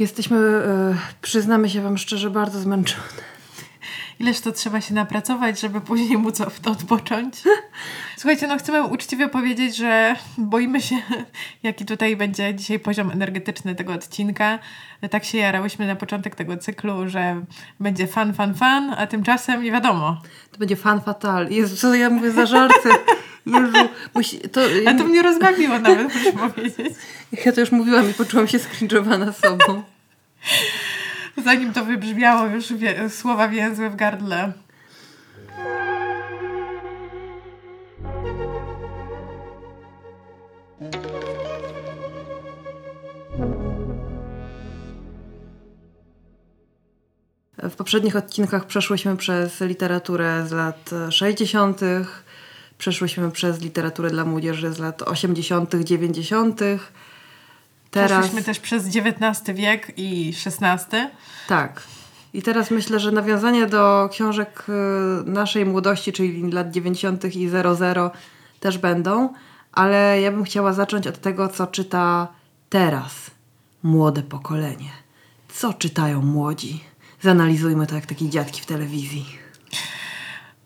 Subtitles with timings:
[0.00, 3.22] Jesteśmy, e, przyznamy się Wam szczerze, bardzo zmęczone.
[4.20, 7.34] Ileż to trzeba się napracować, żeby później móc odpocząć.
[8.20, 10.96] Słuchajcie, no chcemy uczciwie powiedzieć, że boimy się,
[11.62, 14.58] jaki tutaj będzie dzisiaj poziom energetyczny tego odcinka.
[15.10, 17.44] Tak się jarałyśmy na początek tego cyklu, że
[17.80, 20.22] będzie fan, fan, fan, a tymczasem nie wiadomo.
[20.52, 21.48] To będzie fan fatal.
[21.50, 22.88] Jezu, co ja mówię za żarty?
[23.46, 26.94] Jezu, musi, to, a to mnie rozbawiło nawet, muszę powiedzieć.
[27.44, 29.82] Ja to już mówiłam i poczułam się skringowana sobą.
[31.44, 34.52] Zanim to wybrzmiało, już wie, słowa więzły w gardle.
[47.62, 51.80] W poprzednich odcinkach przeszłyśmy przez literaturę z lat 60.,
[52.78, 56.60] przeszłyśmy przez literaturę dla młodzieży z lat 80., 90.
[57.90, 58.12] Teraz...
[58.12, 60.96] Przeszliśmy też przez XIX wiek i XVI.
[61.48, 61.82] Tak.
[62.32, 67.36] I teraz myślę, że nawiązania do książek y, naszej młodości, czyli lat 90.
[67.36, 68.10] i 00
[68.60, 69.34] też będą,
[69.72, 72.28] ale ja bym chciała zacząć od tego, co czyta
[72.68, 73.30] teraz
[73.82, 74.90] młode pokolenie.
[75.48, 76.89] Co czytają młodzi?
[77.20, 79.26] Zanalizujmy to jak takie dziadki w telewizji.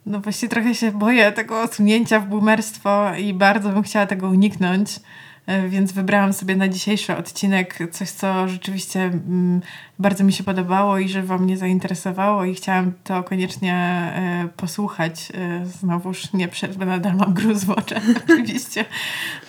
[0.06, 5.00] No właśnie trochę się boję tego osunięcia w boomerstwo i bardzo bym chciała tego uniknąć.
[5.46, 9.60] E, więc wybrałam sobie na dzisiejszy odcinek coś, co rzeczywiście mm,
[9.98, 15.32] bardzo mi się podobało i Wam mnie zainteresowało i chciałam to koniecznie e, posłuchać.
[15.34, 18.02] E, znowuż nie przerwę, nadal mam gruz w oczach.
[18.24, 18.84] Oczywiście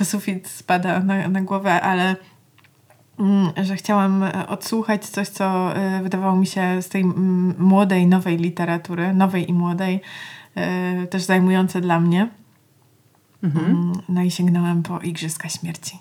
[0.03, 2.15] sufit spada na, na głowę, ale
[3.63, 7.05] że chciałam odsłuchać coś, co wydawało mi się z tej
[7.57, 10.01] młodej, nowej literatury, nowej i młodej,
[11.09, 12.27] też zajmujące dla mnie.
[13.43, 13.65] Mhm.
[13.65, 15.99] Mm, no i sięgnąłem po Igrzyska Śmierci.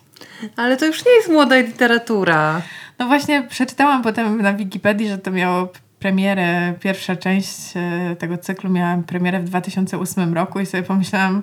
[0.56, 2.62] Ale to już nie jest młoda literatura.
[2.98, 8.70] No właśnie przeczytałam potem na Wikipedii, że to miało premierę, pierwsza część e, tego cyklu
[8.70, 11.42] miała premierę w 2008 roku i sobie pomyślałam,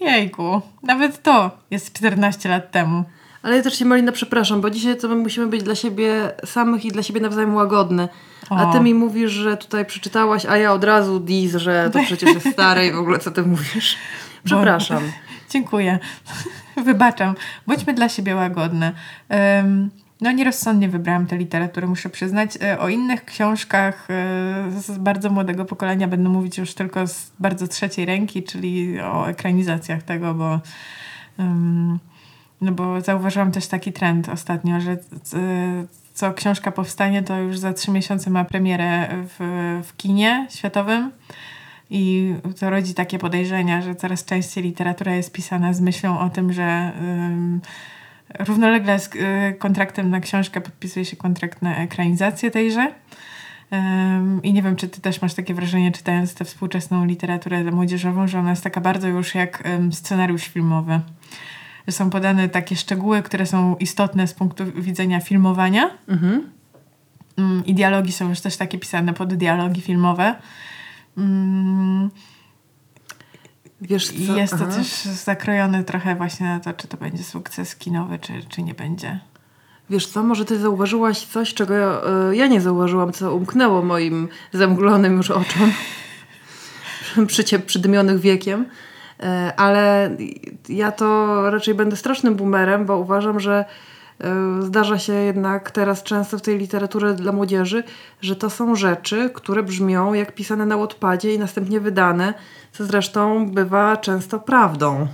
[0.00, 3.04] jejku, nawet to jest 14 lat temu.
[3.46, 6.84] Ale ja też się Malina przepraszam, bo dzisiaj to my musimy być dla siebie samych
[6.84, 8.08] i dla siebie nawzajem łagodne.
[8.50, 12.34] A ty mi mówisz, że tutaj przeczytałaś, a ja od razu diz, że to przecież
[12.34, 13.96] jest stare i w ogóle co ty mówisz.
[14.44, 15.02] Przepraszam.
[15.02, 15.12] Bo...
[15.50, 15.98] Dziękuję.
[16.84, 17.34] Wybaczam.
[17.66, 18.92] Bądźmy dla siebie łagodne.
[19.30, 19.90] Um,
[20.20, 22.50] no nierozsądnie wybrałam tę literaturę, muszę przyznać.
[22.62, 27.68] E, o innych książkach e, z bardzo młodego pokolenia będę mówić już tylko z bardzo
[27.68, 30.60] trzeciej ręki, czyli o ekranizacjach tego, bo
[31.38, 31.98] um,
[32.60, 34.96] no bo zauważyłam też taki trend ostatnio, że
[36.14, 41.10] co książka powstanie, to już za trzy miesiące ma premierę w, w kinie światowym.
[41.90, 46.52] I to rodzi takie podejrzenia, że coraz częściej literatura jest pisana z myślą o tym,
[46.52, 46.92] że
[48.38, 52.92] równolegle z y, kontraktem na książkę podpisuje się kontrakt na ekranizację tejże.
[54.42, 58.38] I nie wiem, czy ty też masz takie wrażenie, czytając tę współczesną literaturę młodzieżową, że
[58.38, 59.62] ona jest taka bardzo już jak
[59.92, 61.00] scenariusz filmowy.
[61.86, 65.90] Że są podane takie szczegóły, które są istotne z punktu widzenia filmowania.
[66.08, 66.50] Mhm.
[67.36, 70.34] Um, I dialogi są już też takie pisane pod dialogi filmowe.
[71.16, 72.10] Mm,
[73.80, 74.36] Wiesz co?
[74.36, 74.76] Jest to Aha.
[74.76, 79.20] też zakrojone trochę właśnie na to, czy to będzie sukces kinowy, czy, czy nie będzie.
[79.90, 84.28] Wiesz co, może ty zauważyłaś coś, czego ja, y, ja nie zauważyłam, co umknęło moim
[84.52, 85.72] zamglonym już oczom
[87.26, 88.66] przy, przydymionych wiekiem.
[89.20, 89.24] Y,
[89.56, 90.10] ale
[90.68, 93.64] ja to raczej będę strasznym boomerem, bo uważam, że
[94.20, 97.84] E, zdarza się jednak teraz często w tej literaturze dla młodzieży,
[98.20, 102.34] że to są rzeczy, które brzmią jak pisane na Wattpadzie i następnie wydane,
[102.72, 105.06] co zresztą bywa często prawdą.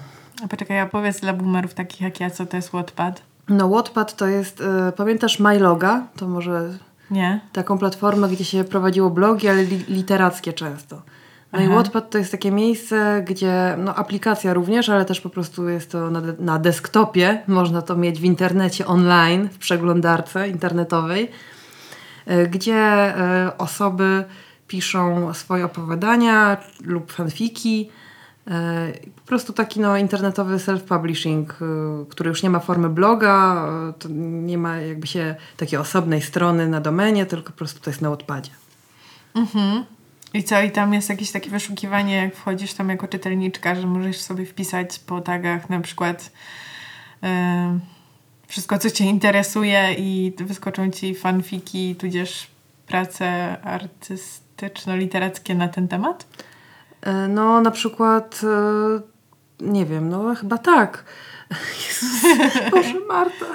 [0.44, 3.22] A poczekaj, a powiedz dla boomerów takich jak ja, co to jest Wattpad?
[3.48, 6.06] No Wattpad to jest, y, pamiętasz MyLoga?
[6.16, 6.78] To może...
[7.10, 7.40] Nie.
[7.52, 11.02] Taką platformę, gdzie się prowadziło blogi, ale li literackie często.
[11.52, 11.66] No Aha.
[11.66, 15.90] i Wattpad to jest takie miejsce, gdzie no, aplikacja również, ale też po prostu jest
[15.90, 17.42] to na, na desktopie.
[17.46, 21.30] Można to mieć w internecie online, w przeglądarce internetowej,
[22.26, 24.25] e, gdzie e, osoby
[24.69, 27.90] piszą swoje opowiadania lub fanfiki.
[28.50, 31.44] E, po prostu taki no, internetowy self-publishing,
[32.08, 33.66] który już nie ma formy bloga,
[34.20, 38.10] nie ma jakby się takiej osobnej strony na domenie, tylko po prostu to jest na
[38.10, 38.50] odpadzie.
[39.34, 39.84] Mhm.
[40.34, 44.20] I co, i tam jest jakieś takie wyszukiwanie, jak wchodzisz tam jako czytelniczka, że możesz
[44.20, 46.32] sobie wpisać po tagach na przykład
[47.23, 47.29] yy,
[48.46, 52.46] wszystko, co cię interesuje i wyskoczą ci fanfiki, tudzież
[52.87, 56.26] prace artystyczno-literackie na ten temat?
[57.00, 59.00] E, no, na przykład, e,
[59.61, 61.05] nie wiem, no chyba tak.
[61.88, 62.22] Jezus,
[62.70, 63.46] Boże, Marta.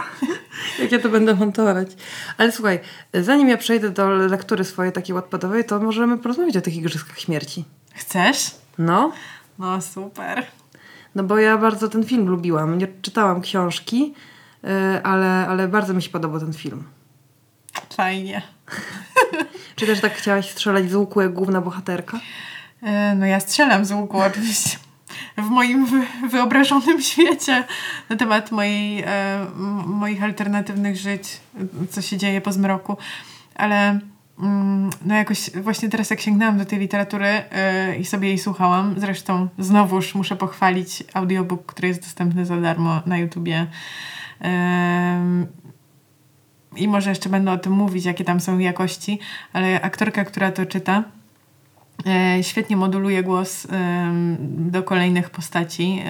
[0.80, 1.88] Jak ja to będę montować.
[2.38, 2.80] Ale słuchaj,
[3.14, 7.66] zanim ja przejdę do lektury swojej takiej ładpadowej, to możemy porozmawiać o tych Igrzyskach Śmierci.
[7.94, 8.52] Chcesz?
[8.78, 9.12] No.
[9.60, 10.46] No super.
[11.16, 12.78] No bo ja bardzo ten film lubiłam.
[12.78, 14.14] Nie czytałam książki,
[14.64, 16.84] yy, ale, ale bardzo mi się podobał ten film.
[17.96, 18.42] Fajnie.
[19.76, 22.20] Czy też tak chciałaś strzelać z łuku jak główna bohaterka?
[22.82, 24.78] Yy, no ja strzelam z łuku oczywiście.
[25.38, 27.64] W moim wy wyobrażonym świecie
[28.10, 29.46] na temat mojej, e,
[29.86, 31.40] moich alternatywnych żyć,
[31.90, 32.98] co się dzieje po zmroku.
[33.56, 34.00] Ale
[34.40, 37.44] mm, no jakoś właśnie teraz jak sięgnęłam do tej literatury
[37.88, 43.02] yy, i sobie jej słuchałam, zresztą znowuż muszę pochwalić audiobook, który jest dostępny za darmo
[43.06, 43.68] na YouTubie.
[46.76, 49.20] I może jeszcze będę o tym mówić, jakie tam są jakości,
[49.54, 51.04] ale aktorka, która to czyta,
[52.42, 53.68] świetnie moduluje głos
[54.40, 56.02] do kolejnych postaci,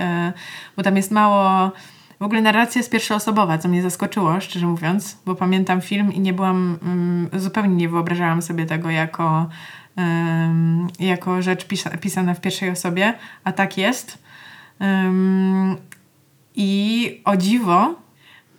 [0.78, 1.72] bo tam jest mało
[2.20, 6.34] w ogóle narracja jest pierwszoosobowa, co mnie zaskoczyło, szczerze mówiąc, bo pamiętam film i nie
[6.34, 6.80] byłam,
[7.34, 9.50] zupełnie nie wyobrażałam sobie tego jako,
[11.00, 13.14] jako rzecz pisa pisana w pierwszej osobie,
[13.44, 14.24] a tak jest.
[16.56, 17.96] I o dziwo,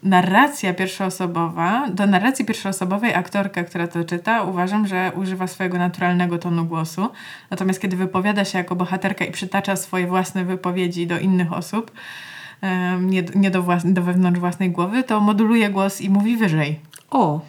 [0.03, 6.65] narracja pierwszoosobowa, do narracji pierwszoosobowej aktorka, która to czyta, uważam, że używa swojego naturalnego tonu
[6.65, 7.09] głosu.
[7.51, 11.91] Natomiast kiedy wypowiada się jako bohaterka i przytacza swoje własne wypowiedzi do innych osób,
[13.01, 16.81] nie, nie do, włas- do wewnątrz własnej głowy, to moduluje głos i mówi wyżej.
[17.11, 17.41] O!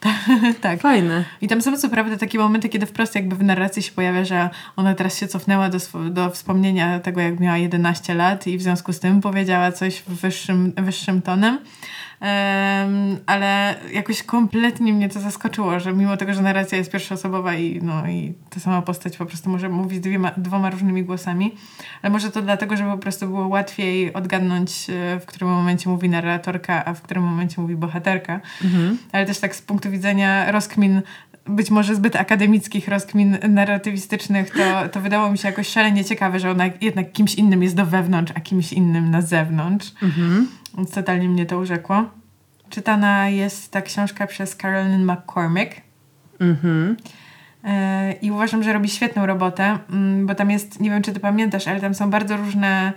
[0.60, 0.80] tak.
[0.80, 1.24] Fajne.
[1.40, 4.50] I tam są co prawda takie momenty, kiedy wprost jakby w narracji się pojawia, że
[4.76, 5.78] ona teraz się cofnęła do,
[6.10, 10.72] do wspomnienia tego, jak miała 11 lat i w związku z tym powiedziała coś wyższym,
[10.76, 11.58] wyższym tonem.
[13.26, 18.08] Ale jakoś kompletnie mnie to zaskoczyło, że mimo tego, że narracja jest pierwszoosobowa i, no,
[18.08, 21.54] i ta sama postać po prostu może mówić dwiema, dwoma różnymi głosami,
[22.02, 26.08] ale może to dlatego, że po prostu było łatwiej odgadnąć, e, w którym momencie mówi
[26.08, 28.40] narratorka, a w którym momencie mówi bohaterka.
[28.64, 28.98] Mhm.
[29.12, 31.02] Ale też tak z punktu widzenia rozkmin
[31.50, 36.50] być może zbyt akademickich rozkmin narratywistycznych, to, to wydało mi się jakoś szalenie ciekawe, że
[36.50, 39.92] ona jednak kimś innym jest do wewnątrz, a kimś innym na zewnątrz.
[40.02, 40.48] Mhm.
[40.76, 42.04] Więc totalnie mnie to urzekło.
[42.70, 45.72] Czytana jest ta książka przez Carolyn McCormick.
[46.40, 46.96] Mhm.
[47.64, 51.20] E, I uważam, że robi świetną robotę, mm, bo tam jest, nie wiem czy ty
[51.20, 52.92] pamiętasz, ale tam są bardzo różne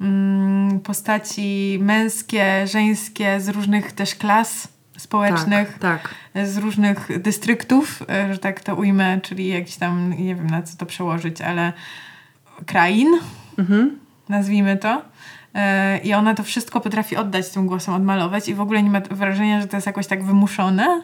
[0.00, 6.46] mm, postaci męskie, żeńskie, z różnych też klas społecznych, tak, tak.
[6.46, 10.76] z różnych dystryktów, e, że tak to ujmę, czyli jakiś tam, nie wiem na co
[10.76, 11.72] to przełożyć, ale
[12.66, 13.08] krain,
[13.58, 13.98] mhm.
[14.28, 15.02] nazwijmy to.
[15.54, 19.00] E, I ona to wszystko potrafi oddać tym głosem, odmalować i w ogóle nie ma
[19.00, 21.02] wrażenia, że to jest jakoś tak wymuszone.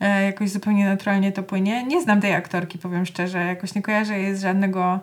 [0.00, 1.84] E, jakoś zupełnie naturalnie to płynie.
[1.84, 3.44] Nie znam tej aktorki, powiem szczerze.
[3.44, 5.00] Jakoś nie kojarzę jej z żadnego...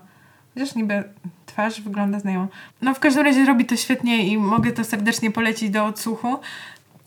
[0.53, 1.03] Chociaż niby
[1.45, 2.47] twarz wygląda znajomo.
[2.81, 6.39] No w każdym razie robi to świetnie i mogę to serdecznie polecić do odsłuchu.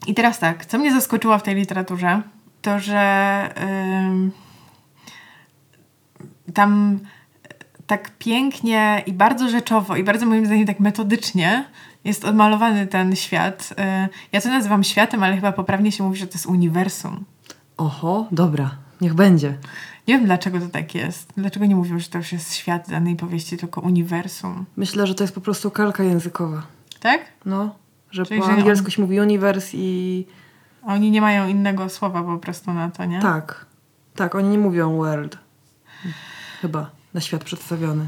[0.07, 2.23] I teraz tak, co mnie zaskoczyło w tej literaturze,
[2.63, 3.55] to że
[6.47, 7.01] yy, tam
[7.87, 11.65] tak pięknie i bardzo rzeczowo i bardzo moim zdaniem tak metodycznie
[12.05, 13.75] jest odmalowany ten świat.
[13.79, 17.25] Yy, ja to nazywam światem, ale chyba poprawnie się mówi, że to jest uniwersum.
[17.77, 18.71] Oho, dobra,
[19.01, 19.59] niech będzie.
[20.09, 21.33] Nie wiem, dlaczego to tak jest.
[21.37, 24.67] Dlaczego nie mówią, że to już jest świat danej powieści, tylko uniwersum.
[24.77, 26.63] Myślę, że to jest po prostu kalka językowa.
[27.01, 27.21] Tak?
[27.45, 27.75] No.
[28.17, 28.91] Że Czyli, po że angielsku on...
[28.91, 30.27] się mówi universe i...
[30.87, 33.21] A oni nie mają innego słowa po prostu na to, nie?
[33.21, 33.67] Tak.
[34.15, 35.39] Tak, oni nie mówią world.
[36.61, 36.91] Chyba.
[37.15, 38.07] Na świat przedstawiony.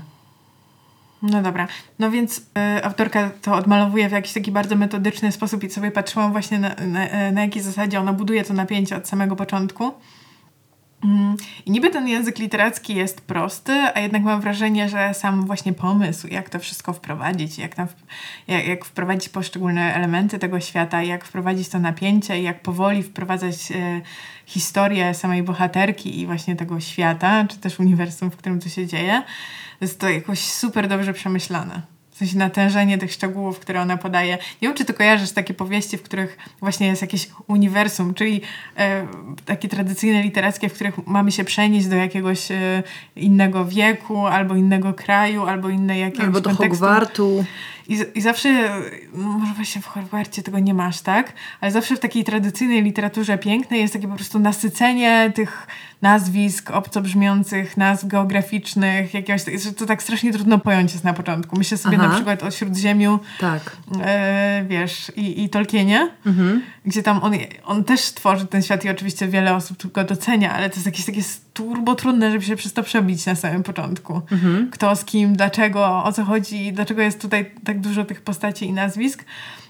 [1.23, 1.69] No dobra.
[1.99, 6.33] No więc y, autorka to odmalowuje w jakiś taki bardzo metodyczny sposób i sobie patrzyłam
[6.33, 9.93] właśnie na, na, na jakiej zasadzie ona buduje to napięcie od samego początku.
[11.05, 11.37] Mm,
[11.67, 16.27] I niby ten język literacki jest prosty, a jednak mam wrażenie, że sam właśnie pomysł,
[16.27, 17.87] jak to wszystko wprowadzić, jak, tam,
[18.49, 24.01] jak, jak wprowadzić poszczególne elementy tego świata, jak wprowadzić to napięcie, jak powoli wprowadzać e,
[24.47, 29.23] historię samej bohaterki i właśnie tego świata, czy też uniwersum, w którym to się dzieje,
[29.81, 31.98] jest to jakoś super dobrze przemyślane.
[32.19, 34.39] W sensie natężenie tych szczegółów, które ona podaje.
[34.63, 38.41] Nie wiem, czy ty kojarzysz takie powieści, w których właśnie jest jakieś uniwersum, czyli
[38.77, 39.07] e,
[39.45, 42.83] takie tradycyjne literackie, w których mamy się przenieść do jakiegoś e,
[43.17, 46.85] innego wieku, albo innego kraju, albo innej jakiegoś Albo do kontekstu.
[46.85, 47.45] Hogwartu.
[47.89, 48.71] I, I zawsze,
[49.15, 51.33] no może właśnie w Hogwarcie tego nie masz, tak?
[51.61, 55.67] Ale zawsze w takiej tradycyjnej literaturze pięknej jest takie po prostu nasycenie tych
[56.03, 61.59] nazwisk obcobrzmiących, nazw geograficznych, jakiegoś, że to tak strasznie trudno pojąć jest na początku.
[61.59, 62.09] Myślę sobie Aha.
[62.09, 63.77] na przykład o Śródziemiu, tak.
[64.01, 66.63] E, wiesz, i, i Tolkienie, mhm.
[66.87, 67.33] gdzie tam on,
[67.65, 71.05] on też tworzy ten świat i oczywiście wiele osób go docenia, ale to jest jakieś
[71.05, 71.23] takie
[71.55, 74.23] turbo trudne, żeby się przez to przebić na samym początku.
[74.31, 74.71] Mhm.
[74.71, 78.73] Kto z kim, dlaczego, o co chodzi, dlaczego jest tutaj tak dużo tych postaci i
[78.73, 79.25] nazwisk.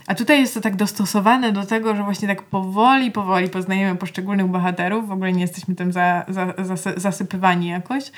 [0.09, 4.47] A tutaj jest to tak dostosowane do tego, że właśnie tak powoli, powoli poznajemy poszczególnych
[4.47, 5.09] bohaterów.
[5.09, 8.13] W ogóle nie jesteśmy tym za, za, zasypywani jakoś.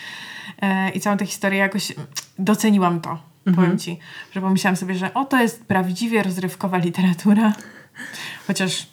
[0.63, 1.93] E, I całą tę historię jakoś
[2.39, 3.11] doceniłam to.
[3.11, 3.57] Mhm.
[3.57, 3.99] Powiem ci,
[4.33, 7.53] że pomyślałam sobie, że o, to jest prawdziwie rozrywkowa literatura.
[8.47, 8.87] Chociaż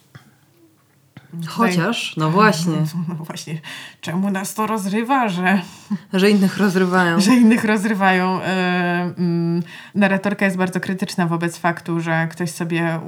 [1.48, 2.74] Chociaż, no właśnie.
[3.08, 3.62] No właśnie,
[4.02, 5.62] czemu nas to rozrywa, że...
[6.14, 7.20] Że innych rozrywają.
[7.28, 8.40] Że innych rozrywają.
[8.40, 9.64] Yy,
[9.96, 13.00] narratorka jest bardzo krytyczna wobec faktu, że ktoś sobie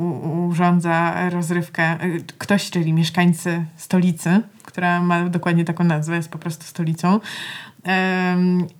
[0.50, 2.04] urządza rozrywkę.
[2.04, 7.20] Y, ktoś, czyli mieszkańcy stolicy, która ma dokładnie taką nazwę, jest po prostu stolicą.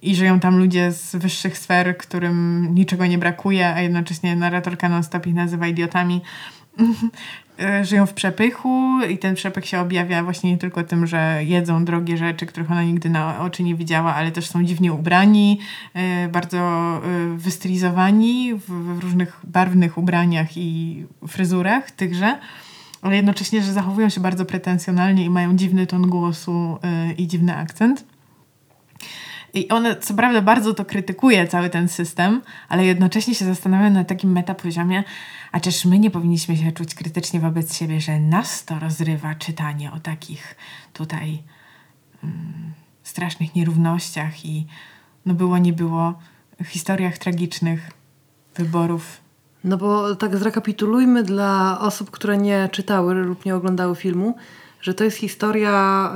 [0.02, 5.28] I żyją tam ludzie z wyższych sfer, którym niczego nie brakuje, a jednocześnie narratorka non-stop
[5.28, 6.22] ich nazywa idiotami.
[7.62, 11.86] E, żyją w przepychu i ten przepych się objawia właśnie nie tylko tym, że jedzą
[11.86, 15.60] drogie rzeczy, których ona nigdy na oczy nie widziała, ale też są dziwnie ubrani,
[15.94, 17.02] e, bardzo e,
[17.38, 22.40] wystylizowani w różnych barwnych ubraniach i fryzurach tychże,
[23.02, 26.78] ale jednocześnie, że zachowują się bardzo pretensjonalnie i mają dziwny ton głosu
[27.18, 28.04] i dziwny akcent.
[29.54, 34.04] I one, co prawda, bardzo to krytykuje, cały ten system, ale jednocześnie się zastanawiają na
[34.04, 35.04] takim metapoziomie,
[35.52, 39.92] a czyż my nie powinniśmy się czuć krytycznie wobec siebie, że nas to rozrywa czytanie
[39.92, 40.56] o takich
[40.94, 41.44] tutaj
[42.24, 44.66] mm, strasznych nierównościach i
[45.26, 46.20] no było, nie było,
[46.66, 47.92] historiach tragicznych
[48.56, 49.22] wyborów.
[49.64, 54.36] No bo tak zrekapitulujmy dla osób, które nie czytały lub nie oglądały filmu,
[54.82, 56.10] że to jest historia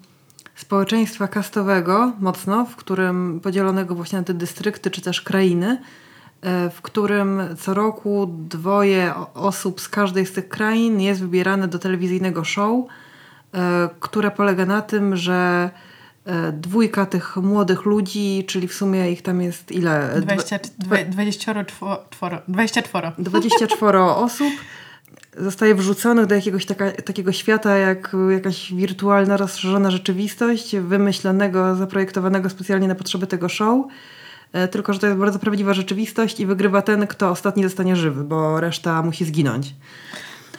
[0.00, 0.03] y,
[0.54, 5.78] społeczeństwa kastowego mocno, w którym podzielonego właśnie na te dystrykty czy też krainy,
[6.44, 11.78] E, w którym co roku dwoje osób z każdej z tych krain jest wybierane do
[11.78, 12.84] telewizyjnego show,
[13.54, 15.70] e, które polega na tym, że
[16.24, 20.20] e, dwójka tych młodych ludzi, czyli w sumie ich tam jest ile?
[20.20, 21.64] 20, 24,
[22.48, 23.12] 24.
[23.18, 24.52] 24 osób
[25.36, 32.88] zostaje wrzuconych do jakiegoś taka, takiego świata jak jakaś wirtualna, rozszerzona rzeczywistość, wymyślonego, zaprojektowanego specjalnie
[32.88, 33.86] na potrzeby tego show
[34.54, 38.24] E, tylko że to jest bardzo prawdziwa rzeczywistość i wygrywa ten, kto ostatni zostanie żywy,
[38.24, 39.74] bo reszta musi zginąć.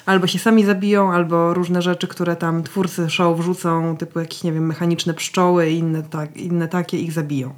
[0.06, 4.54] Albo się sami zabiją, albo różne rzeczy, które tam twórcy show wrzucą, typu jakieś, nie
[4.54, 7.54] wiem, mechaniczne pszczoły i inne, tak, inne takie, ich zabiją.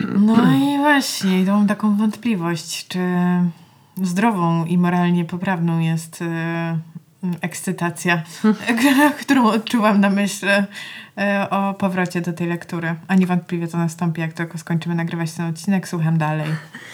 [0.00, 2.98] No i właśnie, to mam taką wątpliwość, czy
[4.02, 6.78] zdrową i moralnie poprawną jest e,
[7.40, 8.22] ekscytacja,
[9.22, 10.66] którą odczułam na myśl e,
[11.50, 12.94] o powrocie do tej lektury.
[13.08, 16.46] A niewątpliwie to nastąpi, jak tylko skończymy nagrywać ten odcinek, słucham dalej,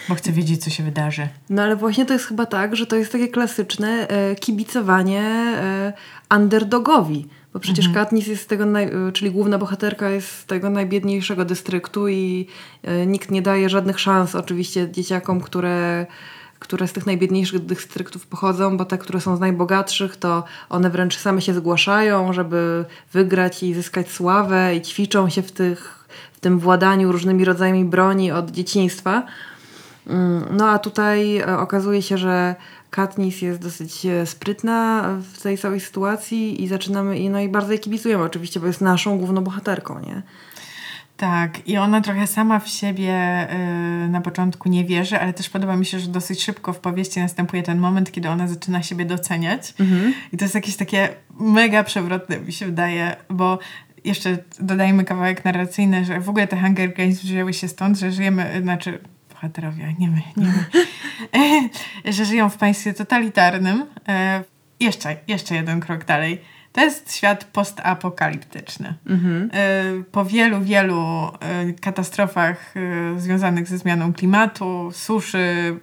[0.09, 1.27] bo chcę wiedzieć, co się wydarzy.
[1.49, 5.23] No ale właśnie to jest chyba tak, że to jest takie klasyczne e, kibicowanie
[6.35, 7.27] underdogowi.
[7.53, 8.05] Bo przecież mhm.
[8.05, 12.47] Katniss jest z tego, naj, czyli główna bohaterka jest z tego najbiedniejszego dystryktu i
[13.07, 16.05] nikt nie daje żadnych szans oczywiście dzieciakom, które
[16.59, 21.17] które z tych najbiedniejszych dystryktów pochodzą, bo te, które są z najbogatszych, to one wręcz
[21.17, 26.59] same się zgłaszają, żeby wygrać i zyskać sławę i ćwiczą się w, tych, w tym
[26.59, 29.23] władaniu różnymi rodzajami broni od dzieciństwa.
[30.07, 32.55] Mm, no a tutaj e, okazuje się, że
[32.89, 37.79] Katniss jest dosyć e, sprytna w tej całej sytuacji i zaczynamy, no i bardzo jej
[37.79, 40.21] kibicujemy oczywiście, bo jest naszą główną bohaterką, nie?
[41.17, 43.47] Tak, i ona trochę sama w siebie
[44.05, 47.19] y, na początku nie wierzy, ale też podoba mi się, że dosyć szybko w powieści
[47.19, 49.73] następuje ten moment, kiedy ona zaczyna siebie doceniać.
[49.79, 50.13] Mhm.
[50.33, 51.09] I to jest jakieś takie
[51.39, 53.59] mega przewrotne, mi się wydaje, bo
[54.03, 58.59] jeszcze dodajmy kawałek narracyjny, że w ogóle te Hunger Games wzięły się stąd, że żyjemy,
[58.61, 58.99] znaczy
[59.33, 61.69] bohaterowie, nie my, nie my,
[62.13, 63.85] że żyją w państwie totalitarnym.
[64.07, 64.43] E,
[64.79, 66.41] jeszcze, jeszcze jeden krok dalej
[66.77, 68.93] to jest świat postapokaliptyczny.
[69.07, 69.49] Mhm.
[69.99, 71.27] Y, po wielu, wielu
[71.69, 75.75] y, katastrofach y, związanych ze zmianą klimatu, suszy,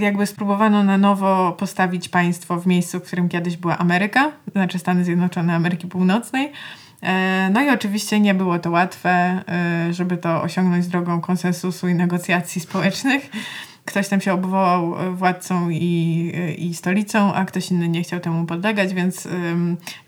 [0.00, 5.04] jakby spróbowano na nowo postawić państwo w miejscu, w którym kiedyś była Ameryka, znaczy Stany
[5.04, 6.52] Zjednoczone Ameryki Północnej.
[7.50, 9.42] No i oczywiście nie było to łatwe,
[9.90, 13.30] żeby to osiągnąć drogą konsensusu i negocjacji społecznych
[13.86, 18.20] ktoś tam się obwołał e, władcą i, e, i stolicą, a ktoś inny nie chciał
[18.20, 19.28] temu podlegać, więc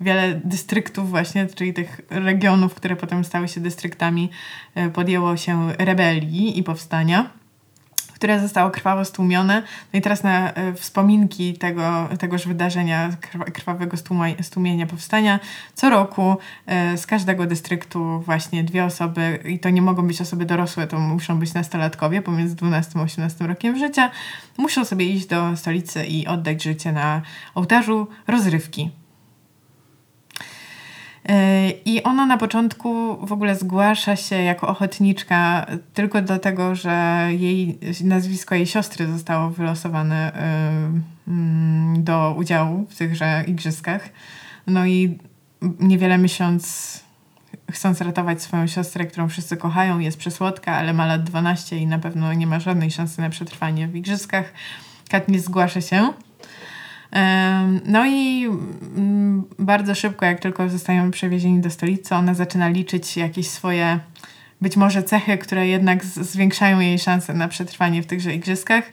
[0.01, 4.31] wiele dystryktów właśnie, czyli tych regionów, które potem stały się dystryktami,
[4.75, 7.38] e, podjęło się rebelii i powstania
[8.19, 9.63] które zostało krwawo stłumione.
[9.93, 13.17] No i teraz na y, wspominki tego, tegoż wydarzenia,
[13.55, 13.97] krwawego
[14.43, 15.41] stłumienia powstania,
[15.75, 16.37] co roku
[16.95, 20.99] y, z każdego dystryktu właśnie dwie osoby, i to nie mogą być osoby dorosłe, to
[20.99, 24.11] muszą być nastolatkowie pomiędzy 12 a 18 rokiem życia,
[24.57, 27.23] muszą sobie iść do stolicy i oddać życie na
[27.55, 28.98] ołtarzu rozrywki.
[31.85, 38.55] I ona na początku w ogóle zgłasza się jako ochotniczka tylko dlatego, że jej nazwisko
[38.55, 40.33] jej siostry zostało wylosowane
[41.29, 44.09] mm, do udziału w tychże igrzyskach.
[44.67, 45.19] No i
[45.81, 47.05] niewiele myśląc,
[47.71, 51.99] chcąc ratować swoją siostrę, którą wszyscy kochają, jest przesłodka, ale ma lat 12 i na
[51.99, 54.53] pewno nie ma żadnej szansy na przetrwanie w igrzyskach.
[55.11, 56.13] Katniss zgłasza się
[57.85, 58.49] no i
[58.97, 64.01] mm, bardzo szybko, jak tylko zostają przewiezieni do stolicy, ona zaczyna liczyć jakieś swoje
[64.61, 68.85] być może cechy, które jednak zwiększają jej szanse na przetrwanie w tychże igrzyskach.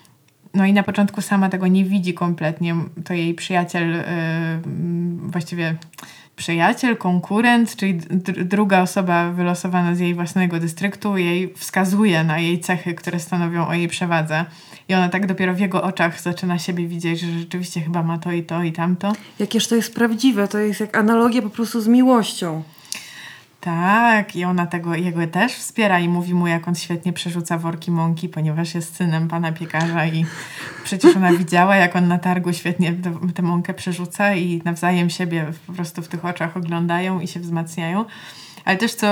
[0.53, 2.75] No i na początku sama tego nie widzi kompletnie.
[3.05, 4.01] To jej przyjaciel, yy,
[5.17, 5.75] właściwie
[6.35, 7.99] przyjaciel, konkurent, czyli
[8.45, 13.73] druga osoba wylosowana z jej własnego dystryktu, jej wskazuje na jej cechy, które stanowią o
[13.73, 14.45] jej przewadze.
[14.89, 18.31] I ona tak dopiero w jego oczach zaczyna siebie widzieć, że rzeczywiście chyba ma to
[18.31, 19.13] i to i tamto.
[19.39, 22.63] Jakież to jest prawdziwe, to jest jak analogia po prostu z miłością.
[23.65, 27.91] Tak, i ona tego jego też wspiera i mówi mu, jak on świetnie przerzuca worki
[27.91, 30.25] mąki, ponieważ jest synem pana piekarza i
[30.83, 32.93] przecież ona widziała, jak on na targu świetnie
[33.35, 38.05] tę mąkę przerzuca i nawzajem siebie po prostu w tych oczach oglądają i się wzmacniają.
[38.65, 39.07] Ale też co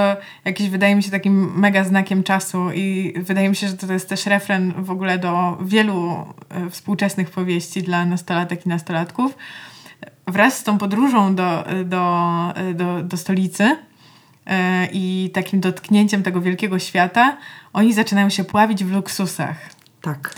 [0.45, 4.09] jakieś wydaje mi się takim mega znakiem czasu i wydaje mi się, że to jest
[4.09, 9.37] też refren w ogóle do wielu e, współczesnych powieści dla nastolatek i nastolatków.
[10.27, 13.75] Wraz z tą podróżą do, do, do, do stolicy,
[14.45, 17.37] E, i takim dotknięciem tego wielkiego świata,
[17.73, 19.69] oni zaczynają się pławić w luksusach.
[20.01, 20.35] Tak.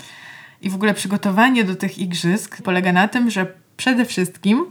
[0.62, 4.66] I w ogóle przygotowanie do tych igrzysk polega na tym, że przede wszystkim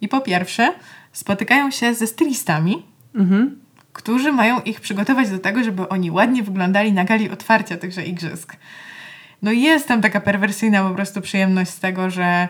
[0.00, 0.74] i po pierwsze
[1.12, 3.60] spotykają się ze stylistami, mhm.
[3.98, 8.56] Którzy mają ich przygotować do tego, żeby oni ładnie wyglądali na gali otwarcia tychże igrzysk.
[9.42, 12.48] No i jest tam taka perwersyjna po prostu przyjemność z tego, że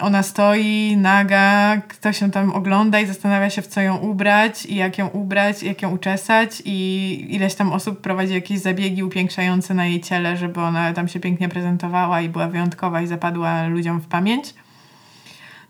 [0.00, 4.74] ona stoi naga, ktoś się tam ogląda i zastanawia się, w co ją ubrać i
[4.74, 9.86] jak ją ubrać, jak ją uczesać i ileś tam osób prowadzi jakieś zabiegi upiększające na
[9.86, 14.06] jej ciele, żeby ona tam się pięknie prezentowała i była wyjątkowa i zapadła ludziom w
[14.06, 14.54] pamięć.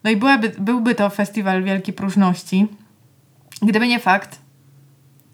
[0.05, 2.67] No i byłaby, byłby to festiwal wielkiej próżności,
[3.63, 4.42] gdyby nie fakt,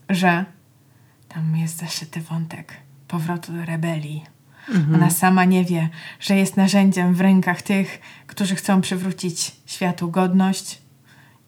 [0.09, 0.45] że
[1.29, 2.73] tam jest zaszyty wątek
[3.09, 4.25] powrotu do rebelii
[4.69, 4.95] Mhm.
[4.95, 5.89] Ona sama nie wie,
[6.21, 10.83] że jest narzędziem w rękach tych, którzy chcą przywrócić światu godność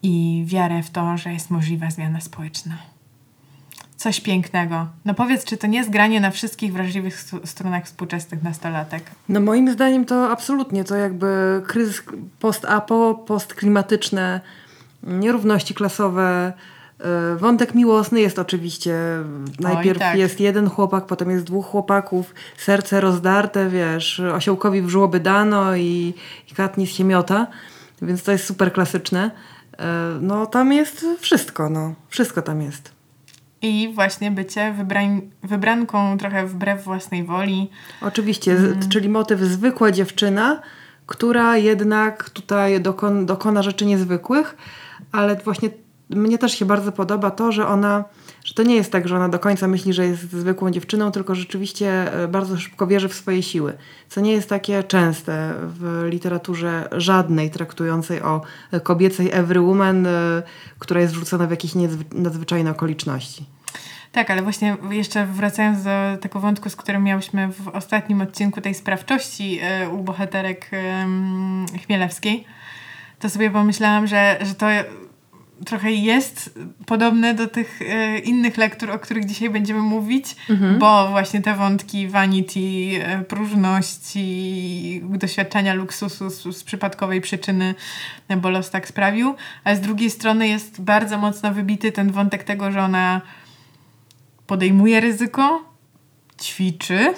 [0.03, 2.77] i wiarę w to, że jest możliwa zmiana społeczna.
[3.95, 4.87] Coś pięknego.
[5.05, 9.03] No powiedz, czy to nie jest granie na wszystkich wrażliwych stronach współczesnych nastolatek?
[9.29, 10.83] No moim zdaniem to absolutnie.
[10.83, 12.03] To jakby kryzys
[12.39, 14.41] post-apo, postklimatyczne,
[15.03, 16.53] nierówności klasowe,
[17.37, 18.95] wątek miłosny jest oczywiście.
[19.59, 20.17] Najpierw tak.
[20.17, 26.13] jest jeden chłopak, potem jest dwóch chłopaków, serce rozdarte, wiesz, osiołkowi w żłoby dano i,
[26.51, 27.47] i Katniss się miota,
[28.01, 29.31] więc to jest super klasyczne.
[29.79, 31.93] E, no tam jest wszystko, no.
[32.09, 32.91] Wszystko tam jest.
[33.61, 37.69] I właśnie bycie wybrań, wybranką trochę wbrew własnej woli.
[38.01, 38.89] Oczywiście, mm.
[38.89, 40.61] czyli motyw zwykła dziewczyna,
[41.05, 44.57] która jednak tutaj dokon, dokona rzeczy niezwykłych,
[45.11, 45.69] ale właśnie
[46.15, 48.03] mnie też się bardzo podoba to, że ona,
[48.43, 51.35] że to nie jest tak, że ona do końca myśli, że jest zwykłą dziewczyną, tylko
[51.35, 53.73] rzeczywiście e, bardzo szybko wierzy w swoje siły.
[54.09, 58.41] Co nie jest takie częste w literaturze żadnej traktującej o
[58.83, 60.43] kobiecej every woman, e,
[60.79, 61.71] która jest wrzucona w jakieś
[62.13, 63.45] nadzwyczajne okoliczności.
[64.11, 68.73] Tak, ale właśnie jeszcze wracając do tego wątku, z którym miałyśmy w ostatnim odcinku tej
[68.73, 70.69] sprawczości e, u bohaterek
[71.85, 72.45] Chmielewskiej,
[73.19, 74.67] to sobie pomyślałam, że, że to
[75.65, 80.79] trochę jest podobne do tych e, innych lektur, o których dzisiaj będziemy mówić, mhm.
[80.79, 82.59] bo właśnie te wątki vanity,
[83.03, 87.75] e, próżności, doświadczenia luksusu z, z, przypadkowej przyczyny,
[88.37, 92.71] bo los tak sprawił, ale z drugiej strony jest bardzo mocno wybity ten wątek tego,
[92.71, 93.21] że ona
[94.47, 95.65] podejmuje ryzyko,
[96.41, 97.13] ćwiczy,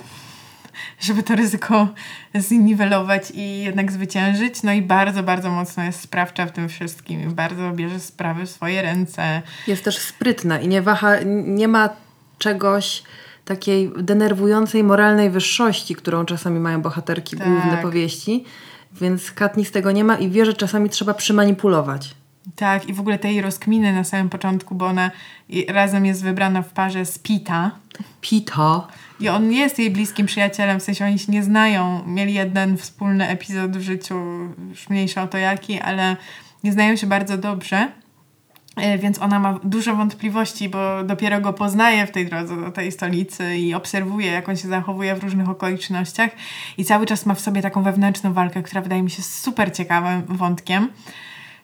[1.00, 1.88] żeby to ryzyko
[2.36, 4.64] zniwelować i jednak zwyciężyć.
[4.64, 7.34] No i bardzo, bardzo mocno jest sprawcza w tym wszystkim.
[7.34, 9.42] Bardzo bierze sprawy w swoje ręce.
[9.68, 11.16] Jest też sprytna i nie waha,
[11.46, 11.90] nie ma
[12.38, 13.04] czegoś
[13.46, 17.48] takiej denerwującej moralnej wyższości, którą czasami mają bohaterki tak.
[17.48, 18.46] główne powieści.
[19.02, 22.16] Więc Katniss tego nie ma i wie, że czasami trzeba przymanipulować.
[22.56, 25.12] Tak, i w ogóle tej rozkminy na samym początku, bo ona
[25.68, 27.72] razem jest wybrana w parze z Pita.
[28.22, 28.88] Pita.
[29.20, 32.04] I on jest jej bliskim przyjacielem, w sensie oni się nie znają.
[32.08, 34.16] Mieli jeden wspólny epizod w życiu,
[34.70, 36.18] już mniejsza o to jaki, ale
[36.64, 37.92] nie znają się bardzo dobrze.
[38.76, 42.92] E, więc ona ma dużo wątpliwości, bo dopiero go poznaje w tej drodze do tej
[42.92, 46.30] stolicy i obserwuje, jak on się zachowuje w różnych okolicznościach.
[46.78, 50.22] I cały czas ma w sobie taką wewnętrzną walkę, która wydaje mi się super ciekawym
[50.28, 50.90] wątkiem.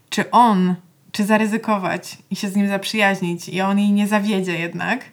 [0.09, 0.75] Czy on,
[1.11, 5.05] czy zaryzykować i się z nim zaprzyjaźnić, i on jej nie zawiedzie jednak,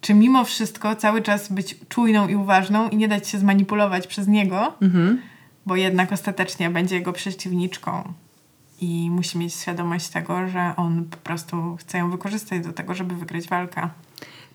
[0.00, 4.28] czy mimo wszystko cały czas być czujną i uważną i nie dać się zmanipulować przez
[4.28, 5.22] niego, mhm.
[5.66, 8.12] bo jednak ostatecznie będzie jego przeciwniczką
[8.80, 13.14] i musi mieć świadomość tego, że on po prostu chce ją wykorzystać do tego, żeby
[13.14, 13.88] wygrać walkę.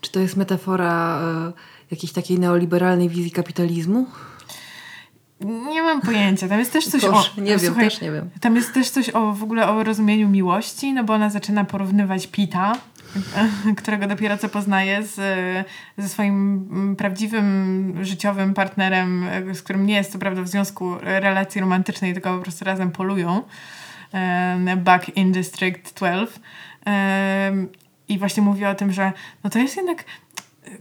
[0.00, 1.52] Czy to jest metafora y,
[1.90, 4.06] jakiejś takiej neoliberalnej wizji kapitalizmu?
[5.40, 6.48] Nie mam pojęcia.
[6.48, 7.40] Tam jest też coś Toż, o.
[7.40, 8.30] Nie wiem, słuchaj, też nie wiem.
[8.40, 12.26] Tam jest też coś o w ogóle o rozumieniu miłości, no bo ona zaczyna porównywać
[12.26, 12.72] Pita,
[13.76, 15.14] którego dopiero co poznaje z,
[15.98, 21.60] ze swoim mm, prawdziwym życiowym partnerem, z którym nie jest co prawda w związku relacji
[21.60, 23.42] romantycznej, tylko po prostu razem polują.
[24.76, 26.40] Back in District 12.
[28.08, 29.12] I właśnie mówi o tym, że
[29.44, 30.04] no to jest jednak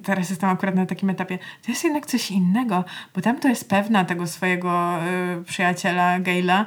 [0.04, 3.69] teraz jestem akurat na takim etapie, to jest jednak coś innego, bo tam to jest
[3.69, 5.00] pewna tego swojego
[5.41, 6.65] y, przyjaciela Gaila,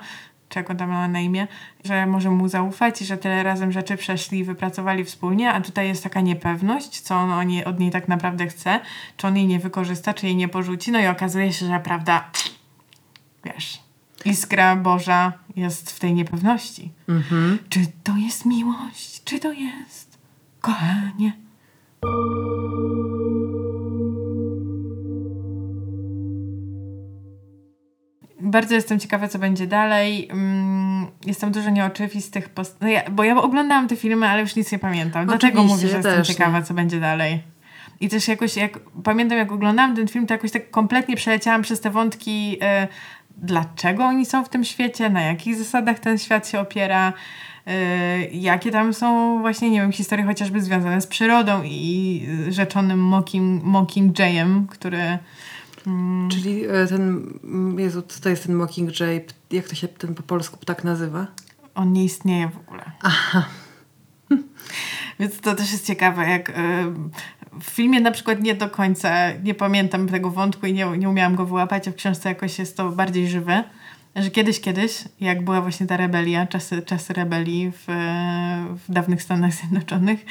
[0.48, 1.48] czy jak on tam ma na imię,
[1.84, 5.88] że może mu zaufać i że tyle razem rzeczy przeszli i wypracowali wspólnie, a tutaj
[5.88, 7.30] jest taka niepewność, co on
[7.64, 8.80] od niej tak naprawdę chce,
[9.16, 12.30] czy on jej nie wykorzysta, czy jej nie porzuci, no i okazuje się, że prawda,
[13.44, 13.80] wiesz,
[14.24, 16.92] iskra Boża jest w tej niepewności.
[17.08, 17.58] Mhm.
[17.68, 19.24] Czy to jest miłość?
[19.24, 20.18] Czy to jest
[20.60, 21.45] kochanie?
[28.40, 30.28] Bardzo jestem ciekawa, co będzie dalej.
[30.30, 32.76] Mm, jestem dużo nieoczywistych post...
[32.80, 35.26] No ja, bo ja oglądałam te filmy, ale już nic nie pamiętam.
[35.26, 37.42] Dlatego mówię, że jestem ciekawa, co będzie dalej.
[38.00, 41.80] I też jakoś, jak pamiętam, jak oglądałam ten film, to jakoś tak kompletnie przeleciałam przez
[41.80, 42.88] te wątki, y,
[43.36, 47.12] dlaczego oni są w tym świecie, na jakich zasadach ten świat się opiera,
[48.32, 54.66] jakie tam są właśnie, nie wiem, historie chociażby związane z przyrodą i rzeczonym Mocking, Mockingjayem,
[54.66, 55.18] który
[55.86, 56.30] Mm.
[56.30, 59.24] Czyli e, ten, mm, Jezu, co to jest ten Mockingjay?
[59.50, 61.26] Jak to się ten po polsku tak nazywa?
[61.74, 62.82] On nie istnieje w ogóle.
[63.02, 63.46] Aha.
[65.20, 66.54] Więc to też jest ciekawe, jak e,
[67.60, 71.34] w filmie na przykład nie do końca, nie pamiętam tego wątku i nie, nie umiałam
[71.34, 73.64] go wyłapać, a w książce jakoś jest to bardziej żywe,
[74.16, 77.84] że kiedyś, kiedyś, jak była właśnie ta rebelia, czasy, czasy rebelii w,
[78.88, 80.24] w dawnych Stanach Zjednoczonych,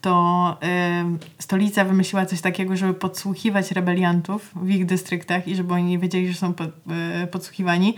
[0.00, 5.84] to y, stolica wymyśliła coś takiego, żeby podsłuchiwać rebeliantów w ich dystryktach i żeby oni
[5.84, 6.70] nie wiedzieli, że są pod,
[7.22, 7.96] y, podsłuchiwani,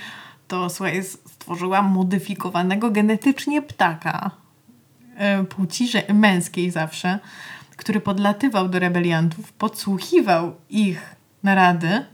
[0.48, 4.31] to słuchaj, stworzyła modyfikowanego genetycznie ptaka
[5.40, 7.18] y, płci męskiej zawsze,
[7.77, 12.05] który podlatywał do rebeliantów, podsłuchiwał ich narady,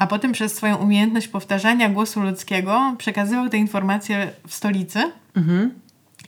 [0.00, 5.12] a potem przez swoją umiejętność powtarzania głosu ludzkiego przekazywał te informacje w stolicy.
[5.36, 5.74] Mhm.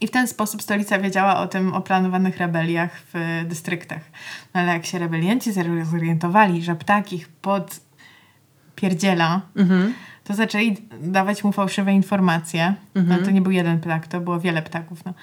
[0.00, 4.00] I w ten sposób stolica wiedziała o tym, o planowanych rebeliach w dystryktach.
[4.54, 5.52] No ale jak się rebelianci
[5.90, 9.94] zorientowali, że ptak ich podpierdziela, mhm.
[10.24, 12.74] to zaczęli dawać mu fałszywe informacje.
[12.94, 13.20] Mhm.
[13.20, 15.04] No, to nie był jeden ptak, to było wiele ptaków.
[15.04, 15.14] No.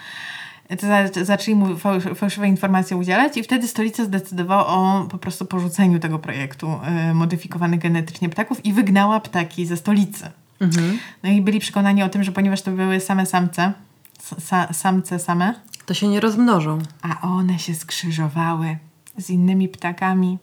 [0.78, 1.78] To za, zaczęli mu
[2.16, 6.80] fałszywe informacje udzielać i wtedy stolica zdecydowała o po prostu porzuceniu tego projektu
[7.12, 10.32] y, modyfikowanych genetycznie ptaków i wygnała ptaki ze stolicy.
[10.60, 11.00] Mhm.
[11.24, 13.74] No i byli przekonani o tym, że ponieważ to były same samce,
[14.20, 15.54] sa, samce same.
[15.86, 16.80] To się nie rozmnożą.
[17.02, 18.78] A one się skrzyżowały
[19.18, 20.38] z innymi ptakami.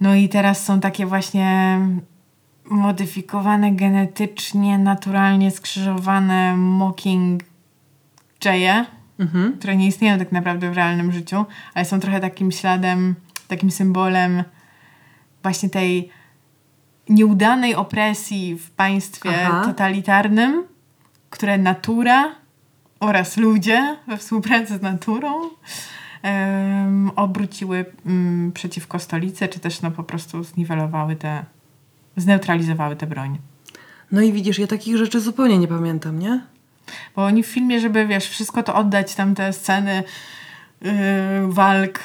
[0.00, 1.78] No i teraz są takie właśnie
[2.64, 7.42] modyfikowane genetycznie, naturalnie skrzyżowane mocking
[8.44, 8.86] jaye,
[9.18, 9.58] mhm.
[9.58, 13.14] które nie istnieją tak naprawdę w realnym życiu, ale są trochę takim śladem,
[13.48, 14.44] takim symbolem
[15.42, 16.10] właśnie tej
[17.08, 19.62] nieudanej opresji w państwie Aha.
[19.64, 20.64] totalitarnym,
[21.30, 22.34] które natura
[23.00, 30.02] oraz ludzie we współpracy z naturą um, obróciły um, przeciwko stolicy, czy też no, po
[30.02, 31.44] prostu zniwelowały te,
[32.16, 33.38] zneutralizowały tę broń.
[34.12, 36.40] No i widzisz, ja takich rzeczy zupełnie nie pamiętam, nie?
[37.16, 40.02] Bo oni w filmie, żeby wiesz, wszystko to oddać, tam te sceny
[40.82, 40.92] yy,
[41.48, 42.00] walk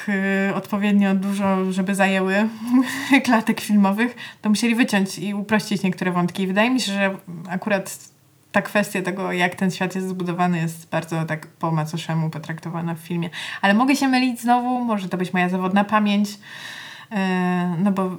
[0.48, 2.48] yy, odpowiednio dużo, żeby zajęły
[3.24, 6.42] klatek filmowych, to musieli wyciąć i uprościć niektóre wątki.
[6.42, 7.16] I wydaje mi się, że
[7.48, 7.98] akurat
[8.52, 12.98] ta kwestia tego, jak ten świat jest zbudowany, jest bardzo tak po macoszemu potraktowana w
[12.98, 13.30] filmie.
[13.62, 17.16] Ale mogę się mylić znowu, może to być moja zawodna pamięć, yy,
[17.78, 18.16] no bo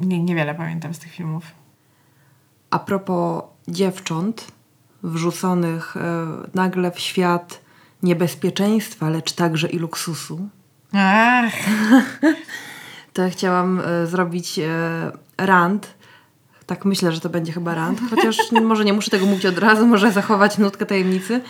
[0.00, 1.44] nie, niewiele pamiętam z tych filmów.
[2.70, 4.55] A propos dziewcząt
[5.06, 7.60] wrzuconych e, nagle w świat
[8.02, 10.48] niebezpieczeństwa, lecz także i luksusu.
[10.92, 11.52] Ach,
[13.12, 14.68] To ja chciałam e, zrobić e,
[15.38, 15.94] rant.
[16.66, 19.86] Tak myślę, że to będzie chyba rant, chociaż może nie muszę tego mówić od razu,
[19.86, 21.40] może zachować nutkę tajemnicy.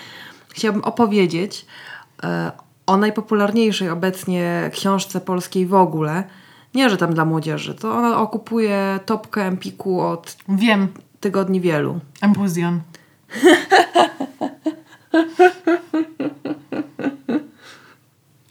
[0.48, 1.66] Chciałabym opowiedzieć
[2.86, 6.24] o najpopularniejszej obecnie książce polskiej w ogóle.
[6.74, 7.74] Nie, że tam dla młodzieży.
[7.74, 10.88] To ona okupuje topkę Empiku od wiem.
[11.20, 12.00] tygodni wielu.
[12.20, 12.80] Empuzjon.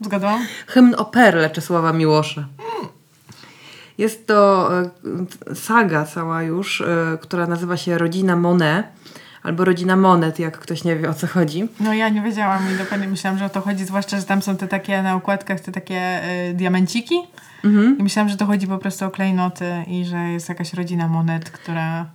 [0.02, 0.46] Zgadłam?
[0.68, 2.48] Hymn o perle Czesława Miłosza.
[3.98, 4.90] Jest to e,
[5.56, 8.86] saga cała już, e, która nazywa się Rodzina Monet
[9.44, 11.68] albo Rodzina Monet, jak ktoś nie wie o co chodzi.
[11.80, 14.58] No ja nie wiedziałam i dokładnie myślałam, że o to chodzi, zwłaszcza, że tam są
[14.58, 17.16] te takie na okładkach, te takie y, diamenciki.
[18.00, 21.50] I myślałam, że to chodzi po prostu o klejnoty i że jest jakaś rodzina monet,
[21.50, 22.06] która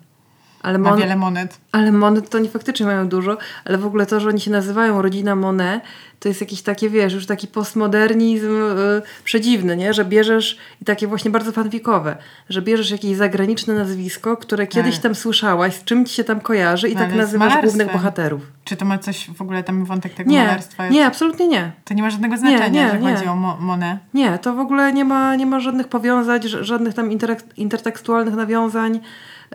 [0.62, 1.59] Ale, mon- wiele monet.
[1.73, 5.03] ale Monet to nie faktycznie mają dużo, ale w ogóle to, że oni się nazywają
[5.03, 5.83] Rodzina Monet,
[6.20, 9.94] to jest jakiś taki, wiesz, już taki postmodernizm y, przedziwny, nie?
[9.94, 12.16] Że bierzesz, i takie właśnie bardzo fanfikowe,
[12.49, 16.40] że bierzesz jakieś zagraniczne nazwisko, które kiedyś Ale- tam słyszałaś, z czym ci się tam
[16.40, 17.62] kojarzy i No, tak nazywasz malarstwem.
[17.79, 18.42] głównych bohaterów.
[18.64, 20.94] Czy to ma coś, w ogóle tam wątek tego Nie, malarstwa jest?
[20.94, 21.73] nie, absolutnie nie.
[21.85, 23.14] To nie ma żadnego znaczenia, nie, że nie.
[23.14, 23.99] chodzi o mo Monet.
[24.14, 27.11] Nie, to w ogóle nie ma, nie ma żadnych powiązań, żadnych tam
[27.57, 29.01] intertekstualnych nawiązań.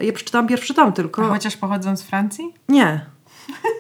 [0.02, 1.28] Ja przeczytałam pierwszy tom A tylko.
[1.30, 2.54] chociaż pochodzą z Francji?
[2.70, 3.06] Nie.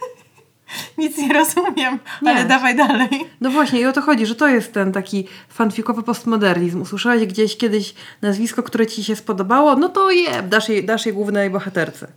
[0.97, 2.31] Nic nie rozumiem, Nie.
[2.31, 3.09] ale dawaj dalej.
[3.41, 6.81] No właśnie i o to chodzi, że to jest ten taki fanfikowy postmodernizm.
[6.81, 11.15] Usłyszałeś gdzieś kiedyś nazwisko, które ci się spodobało, no to je, dasz jej, dasz jej
[11.15, 12.07] głównej bohaterce.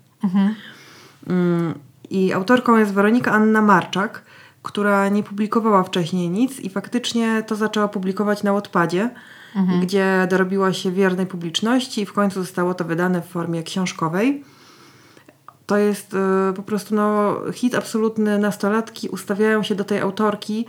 [1.26, 1.74] Mm,
[2.10, 4.22] I autorką jest Weronika Anna Marczak,
[4.62, 9.10] która nie publikowała wcześniej nic i faktycznie to zaczęła publikować na Wattpadzie,
[9.82, 14.44] gdzie dorobiła się wiernej publiczności i w końcu zostało to wydane w formie książkowej.
[15.66, 18.38] To jest y, po prostu no, hit absolutny.
[18.38, 20.66] Nastolatki ustawiają się do tej autorki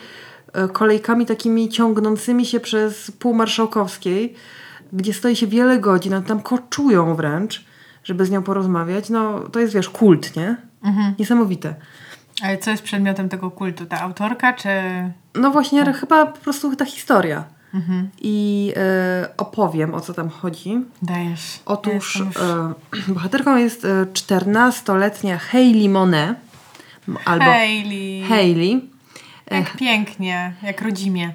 [0.66, 4.36] y, kolejkami takimi ciągnącymi się przez pół marszałkowskiej,
[4.94, 7.66] gdzie stoi się wiele godzin, one tam koczują wręcz,
[8.04, 9.10] żeby z nią porozmawiać.
[9.10, 10.58] No, to jest, wiesz, kult, nie?
[11.20, 11.76] Niesamowite.
[12.44, 13.86] Ale co jest przedmiotem tego kultu?
[13.86, 14.70] Ta autorka, czy...
[15.36, 17.44] No właśnie, chyba po prostu ta historia.
[18.22, 18.74] I
[19.24, 20.78] y, opowiem, o co tam chodzi.
[21.02, 21.60] Dajesz.
[21.66, 22.24] Otóż e,
[23.14, 26.38] bohaterką jest e, 14-letnia Hayley Monet,
[27.26, 28.24] albo Hailey.
[28.30, 28.90] Hayley.
[29.52, 31.34] Jak pięknie, jak rodzimie.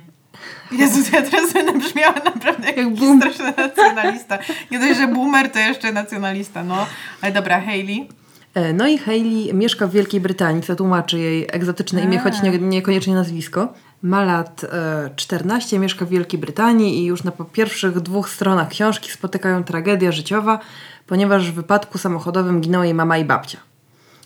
[0.72, 3.18] Jezu, ja teraz będę brzmiała naprawdę jak, Jak boom.
[3.20, 4.38] straszny nacjonalista.
[4.70, 6.86] Nie dość, że boomer, to jeszcze nacjonalista, no.
[7.20, 8.08] Ale dobra, Hailey.
[8.54, 12.58] E, No i Hayley mieszka w Wielkiej Brytanii, co tłumaczy jej egzotyczne imię, choć nie,
[12.58, 13.72] niekoniecznie nazwisko.
[14.04, 19.10] Ma lat e, 14, mieszka w Wielkiej Brytanii i już na pierwszych dwóch stronach książki
[19.10, 20.58] spotykają tragedia życiowa,
[21.06, 23.58] ponieważ w wypadku samochodowym ginęła jej mama i babcia.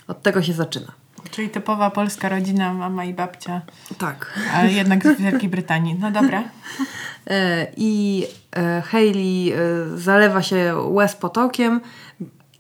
[0.09, 0.93] Od tego się zaczyna.
[1.31, 3.61] Czyli typowa polska rodzina, mama i babcia,
[3.99, 4.39] Tak.
[4.55, 5.95] ale jednak z Wielkiej Brytanii.
[6.01, 6.45] No dobra.
[7.27, 8.25] E, I
[8.57, 9.57] e, Hayley e,
[9.99, 11.81] zalewa się łez potokiem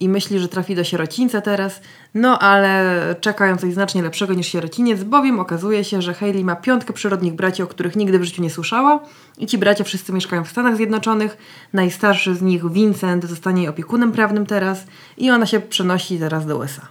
[0.01, 1.81] i myśli, że trafi do sierocińca teraz,
[2.15, 6.57] no ale czeka ją coś znacznie lepszego niż sierociniec, bowiem okazuje się, że Hayley ma
[6.57, 9.01] piątkę przyrodnich braci, o których nigdy w życiu nie słyszała
[9.39, 11.37] i ci bracia wszyscy mieszkają w Stanach Zjednoczonych.
[11.73, 16.57] Najstarszy z nich, Vincent, zostanie jej opiekunem prawnym teraz i ona się przenosi teraz do
[16.57, 16.89] USA.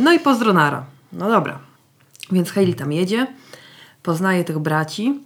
[0.00, 0.84] No i pozdronara.
[1.12, 1.58] No dobra.
[2.32, 3.26] Więc Hayley tam jedzie,
[4.02, 5.20] poznaje tych braci,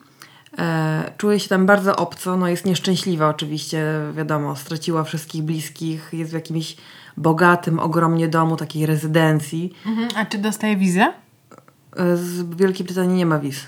[0.59, 3.85] e, czuje się tam bardzo obco, no jest nieszczęśliwa oczywiście,
[4.17, 6.77] wiadomo, straciła wszystkich bliskich, jest w jakimś
[7.17, 9.73] bogatym, ogromnie domu, takiej rezydencji.
[9.87, 10.09] Mhm.
[10.17, 11.13] A czy dostaje wizę?
[11.97, 13.61] E, z Wielkiej Brytanii nie ma wiz.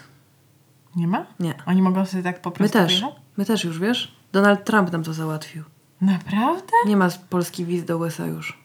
[0.97, 1.27] Nie ma?
[1.41, 1.55] Nie.
[1.67, 2.93] Oni mogą sobie tak po My prostu też.
[3.01, 3.21] wyjechać?
[3.37, 4.15] My też już, wiesz?
[4.33, 5.63] Donald Trump nam to załatwił.
[6.01, 6.73] Naprawdę?
[6.87, 8.59] Nie ma z Polski wiz do USA już.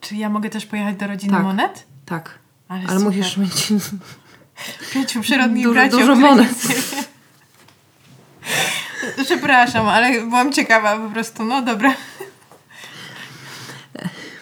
[0.00, 1.42] Czy ja mogę też pojechać do rodziny Tak.
[1.42, 1.86] Monet?
[2.06, 2.38] Tak.
[2.68, 3.04] Ale Ale super.
[3.16, 3.72] musisz mieć...
[4.94, 6.48] Pięciu przyrodnich Dużo- braci, dużo monet.
[9.24, 11.44] Przepraszam, ale byłam ciekawa po prostu.
[11.44, 11.94] No dobra.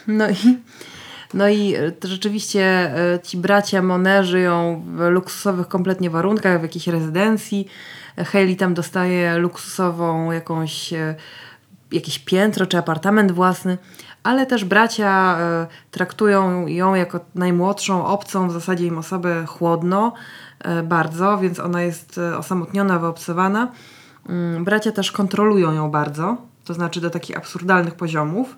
[0.06, 0.58] No i,
[1.34, 6.86] no i e, rzeczywiście e, ci bracia Monet żyją w luksusowych kompletnie warunkach, w jakiejś
[6.86, 7.68] rezydencji.
[8.16, 11.14] Hayley tam dostaje luksusową jakąś, e,
[11.92, 13.78] jakieś piętro czy apartament własny,
[14.22, 15.38] ale też bracia
[15.90, 20.12] traktują ją jako najmłodszą, obcą, w zasadzie im osobę chłodno
[20.84, 23.72] bardzo, więc ona jest osamotniona, wyobcowana.
[24.28, 28.56] Mm, Bracia też kontrolują ją bardzo, to znaczy do takich absurdalnych poziomów.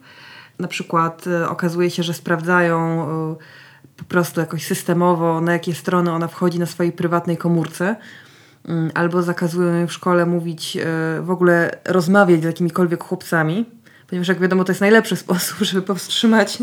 [0.58, 3.36] Na przykład e, okazuje się, że sprawdzają e,
[3.96, 7.96] po prostu jakoś systemowo, na jakie strony ona wchodzi na swojej prywatnej komórce,
[8.68, 10.80] Mm, albo zakazują jej w szkole mówić, e,
[11.22, 13.64] w ogóle rozmawiać z jakimikolwiek chłopcami,
[14.08, 16.58] Ponieważ jak wiadomo, to jest najlepszy sposób, żeby powstrzymać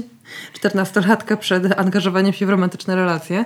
[0.53, 3.45] czternastolatka przed angażowaniem się w romantyczne relacje.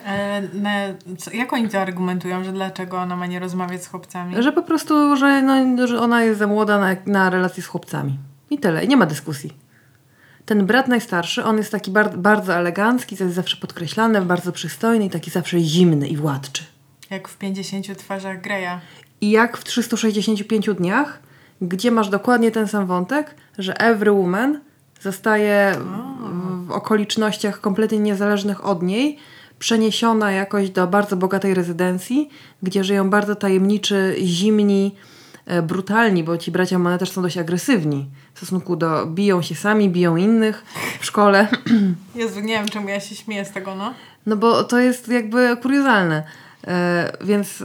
[0.53, 0.73] Na,
[1.17, 4.43] co, jak oni to argumentują, że dlaczego ona ma nie rozmawiać z chłopcami?
[4.43, 8.19] Że po prostu, że, no, że ona jest za młoda na, na relacje z chłopcami.
[8.49, 8.83] I tyle.
[8.83, 9.53] I nie ma dyskusji.
[10.45, 15.05] Ten brat najstarszy, on jest taki bar bardzo elegancki, co jest zawsze podkreślane, bardzo przystojny
[15.05, 16.63] i taki zawsze zimny i władczy.
[17.09, 18.79] Jak w 50 twarzach Greya.
[19.21, 21.19] I jak w 365 dniach,
[21.61, 24.59] gdzie masz dokładnie ten sam wątek, że every woman
[25.01, 29.17] zostaje w, w okolicznościach kompletnie niezależnych od niej,
[29.59, 32.29] przeniesiona jakoś do bardzo bogatej rezydencji,
[32.63, 34.95] gdzie żyją bardzo tajemniczy, zimni,
[35.45, 39.05] e, brutalni, bo ci bracia Monet też są dość agresywni w stosunku do...
[39.05, 40.63] biją się sami, biją innych
[40.99, 41.47] w szkole.
[42.15, 43.93] Jezu, nie wiem czemu ja się śmieję z tego, no.
[44.25, 46.23] No bo to jest jakby kuriozalne.
[46.67, 47.63] E, więc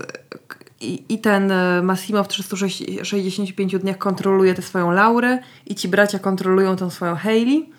[0.80, 6.18] i, i ten e, Massimo w 365 dniach kontroluje tę swoją Laurę i ci bracia
[6.18, 7.70] kontrolują tą swoją Hayley.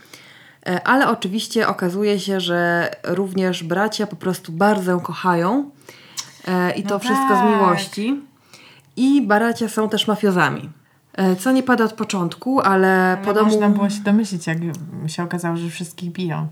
[0.65, 5.69] E, ale oczywiście okazuje się, że również bracia po prostu bardzo ją kochają
[6.75, 7.49] i to No wszystko z tak.
[7.49, 8.21] miłości.
[8.95, 10.69] I bracia są też mafiozami.
[11.13, 13.51] E, co nie pada od początku, ale, Ale po domu...
[13.51, 14.57] można było się domyślić, jak
[15.07, 16.47] się okazało, że wszystkich biją.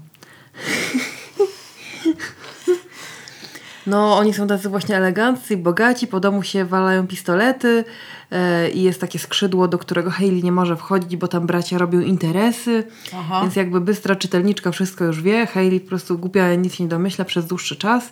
[3.87, 7.83] No, oni są tacy właśnie eleganccy, bogaci, po domu się walają pistolety
[8.31, 11.99] e, i jest takie skrzydło, do którego Hayley nie może wchodzić, bo tam bracia robią
[11.99, 12.83] interesy.
[13.15, 13.41] Aha.
[13.41, 15.45] Więc jakby bystra czytelniczka wszystko już wie.
[15.45, 18.09] Hayley po prostu głupia nic nie domyśla przez dłuższy czas.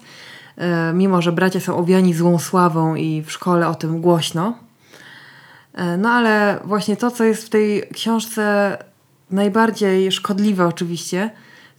[0.58, 4.67] E, mimo, że bracia są owiani złą sławą i w szkole o tym głośno.
[5.78, 8.78] E, no ale właśnie to, co jest w tej książce
[9.32, 11.30] najbardziej szkodliwe oczywiście,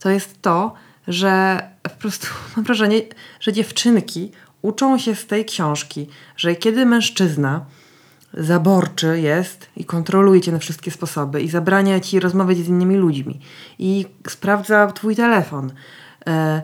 [0.00, 0.74] to jest to,
[1.08, 3.00] że po prostu mam wrażenie,
[3.40, 4.32] że dziewczynki
[4.62, 7.64] uczą się z tej książki, że kiedy mężczyzna
[8.34, 13.40] zaborczy jest i kontroluje cię na wszystkie sposoby i zabrania ci rozmawiać z innymi ludźmi
[13.78, 15.72] i sprawdza twój telefon
[16.26, 16.62] e,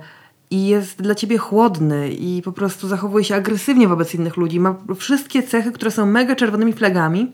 [0.55, 4.75] i jest dla ciebie chłodny i po prostu zachowuje się agresywnie wobec innych ludzi, ma
[4.99, 7.33] wszystkie cechy, które są mega czerwonymi flagami,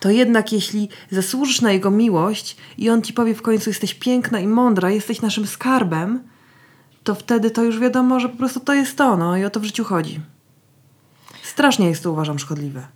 [0.00, 4.40] to jednak jeśli zasłużysz na jego miłość i on ci powie w końcu jesteś piękna
[4.40, 6.22] i mądra, jesteś naszym skarbem,
[7.04, 9.60] to wtedy to już wiadomo, że po prostu to jest to, no i o to
[9.60, 10.20] w życiu chodzi.
[11.42, 12.86] Strasznie jest to uważam szkodliwe.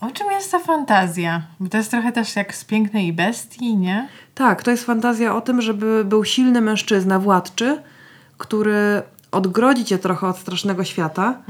[0.00, 1.42] O czym jest ta fantazja?
[1.60, 4.08] Bo to jest trochę też jak z pięknej bestii, nie?
[4.34, 7.82] Tak, to jest fantazja o tym, żeby był silny mężczyzna, władczy,
[8.38, 11.42] który odgrodzi cię trochę od strasznego świata,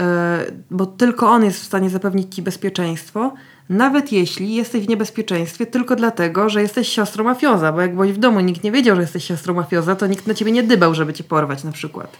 [0.00, 3.34] e, bo tylko on jest w stanie zapewnić ci bezpieczeństwo,
[3.68, 8.18] nawet jeśli jesteś w niebezpieczeństwie tylko dlatego, że jesteś siostrą mafioza, bo jak byłeś w
[8.18, 11.12] domu nikt nie wiedział, że jesteś siostrą mafioza, to nikt na ciebie nie dybał, żeby
[11.12, 12.16] cię porwać na przykład.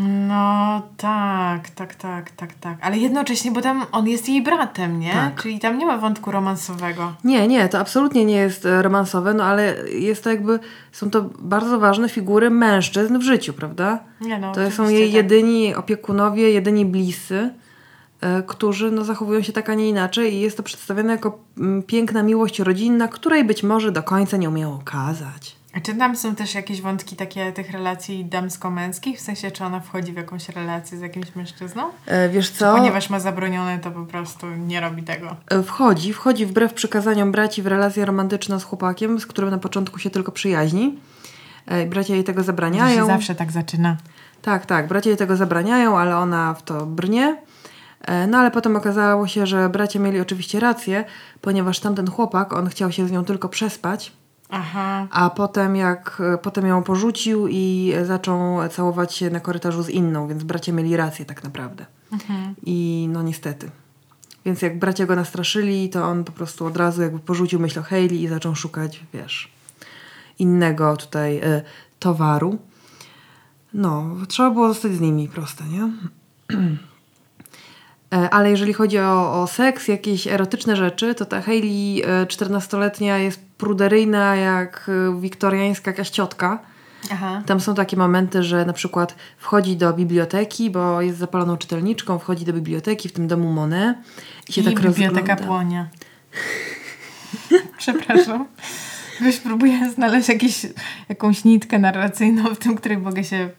[0.00, 2.78] No tak, tak, tak, tak, tak.
[2.80, 5.12] Ale jednocześnie, bo tam on jest jej bratem, nie?
[5.12, 5.42] Tak.
[5.42, 7.12] Czyli tam nie ma wątku romansowego.
[7.24, 10.58] Nie, nie, to absolutnie nie jest e, romansowe, no ale jest to jakby,
[10.92, 13.98] są to bardzo ważne figury mężczyzn w życiu, prawda?
[14.20, 15.14] Nie no, To są jej tak.
[15.14, 17.50] jedyni opiekunowie, jedyni bliscy,
[18.20, 21.82] e, którzy no, zachowują się tak, a nie inaczej i jest to przedstawione jako mm,
[21.82, 25.61] piękna miłość rodzinna, której być może do końca nie umiał okazać.
[25.74, 29.18] A czy tam są też jakieś wątki takie tych relacji damsko-męskich?
[29.18, 31.82] W sensie, czy ona wchodzi w jakąś relację z jakimś mężczyzną?
[32.06, 32.72] E, Wiesz co?
[32.76, 35.36] Ponieważ ma zabronione, to po prostu nie robi tego.
[35.50, 39.98] E, Wchodzi, wchodzi wbrew przykazaniom braci w relację romantyczną z chłopakiem, z którym na początku
[39.98, 40.98] się tylko przyjaźni.
[41.66, 43.06] E, Bracia jej tego To się zabraniają.
[43.06, 43.96] zawsze tak zaczyna.
[44.42, 44.88] Tak, tak.
[44.88, 47.36] Bracia jej tego zabraniają, ale ona w to brnie.
[48.00, 51.04] E, No ale potem okazało się, że bracia mieli oczywiście rację,
[51.40, 54.12] ponieważ tamten chłopak, on chciał się z nią tylko przespać,
[54.54, 55.06] Aha.
[55.10, 60.42] a potem jak potem ją porzucił i zaczął całować się na korytarzu z inną, więc
[60.42, 61.86] bracia mieli rację tak naprawdę.
[62.62, 63.70] I no niestety.
[64.44, 67.82] Więc jak bracia go nastraszyli, to on po prostu od razu jakby porzucił myśl o
[67.82, 69.50] Hayley i zaczął szukać, wiesz,
[70.38, 71.62] innego tutaj e,
[71.98, 72.58] towaru.
[73.74, 75.88] No, trzeba było zostać z nimi, proste, nie?
[78.12, 83.18] E, Ale jeżeli chodzi o, o seks, jakieś erotyczne rzeczy, to ta Hayley e, 14-letnia
[83.18, 86.58] jest pruderyjna jak e, wiktoriańska jakaś ciotka.
[87.12, 87.42] Aha.
[87.46, 92.44] Tam są takie momenty, że na przykład wchodzi do biblioteki, bo jest zapaloną czytelniczką, wchodzi
[92.44, 93.96] do biblioteki w tym domu Monet
[94.48, 95.36] i się I tak biblioteka rozgląda.
[95.36, 95.86] płonie.
[97.78, 98.46] Przepraszam.
[99.20, 100.66] Już próbuję znaleźć jakieś,
[101.08, 103.50] jakąś nitkę narracyjną w tym, której mogę się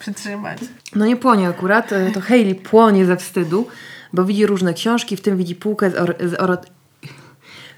[0.00, 0.58] przytrzymać.
[0.96, 3.68] No nie płonie akurat, e, to Hayley płonie ze wstydu,
[4.12, 6.64] bo widzi różne książki, w tym widzi półkę z, or, z, oro-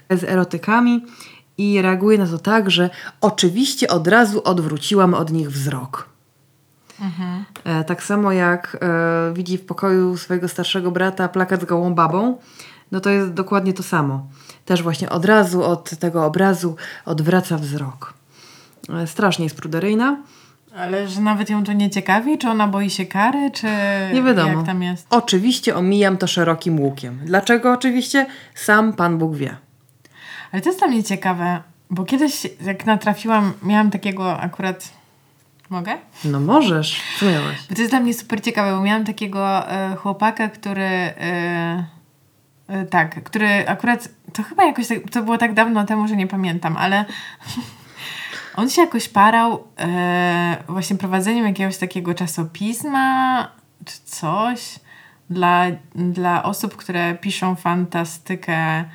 [0.09, 1.05] z erotykami
[1.57, 2.89] i reaguje na to tak, że
[3.21, 6.09] oczywiście od razu odwróciłam od nich wzrok.
[7.63, 12.37] E, tak samo jak e, widzi w pokoju swojego starszego brata plakat z gołą babą,
[12.91, 14.27] no to jest dokładnie to samo.
[14.65, 18.13] Też właśnie od razu od tego obrazu odwraca wzrok.
[18.89, 20.17] E, strasznie jest pruderyjna.
[20.77, 22.37] Ale że nawet ją to nie ciekawi?
[22.37, 23.51] Czy ona boi się kary?
[23.51, 23.67] Czy
[24.13, 24.57] Nie wiadomo.
[24.57, 25.07] jak tam jest?
[25.09, 27.19] Oczywiście omijam to szerokim łukiem.
[27.23, 28.25] Dlaczego oczywiście?
[28.55, 29.55] Sam Pan Bóg wie.
[30.51, 34.89] Ale to jest dla mnie ciekawe, bo kiedyś jak natrafiłam, miałam takiego akurat...
[35.69, 35.97] Mogę?
[36.25, 37.01] No możesz.
[37.19, 37.57] Co miałaś?
[37.69, 40.83] Bo to jest dla mnie super ciekawe, bo miałam takiego e, chłopaka, który...
[40.83, 41.85] E,
[42.67, 44.09] e, tak, który akurat...
[44.33, 44.87] To chyba jakoś...
[44.87, 47.05] tak- To było tak dawno temu, że nie pamiętam, ale...
[48.55, 53.47] On się jakoś parał e, właśnie prowadzeniem jakiegoś takiego czasopisma
[53.85, 54.79] czy coś
[55.29, 58.85] dla, dla osób, które piszą fantastykę,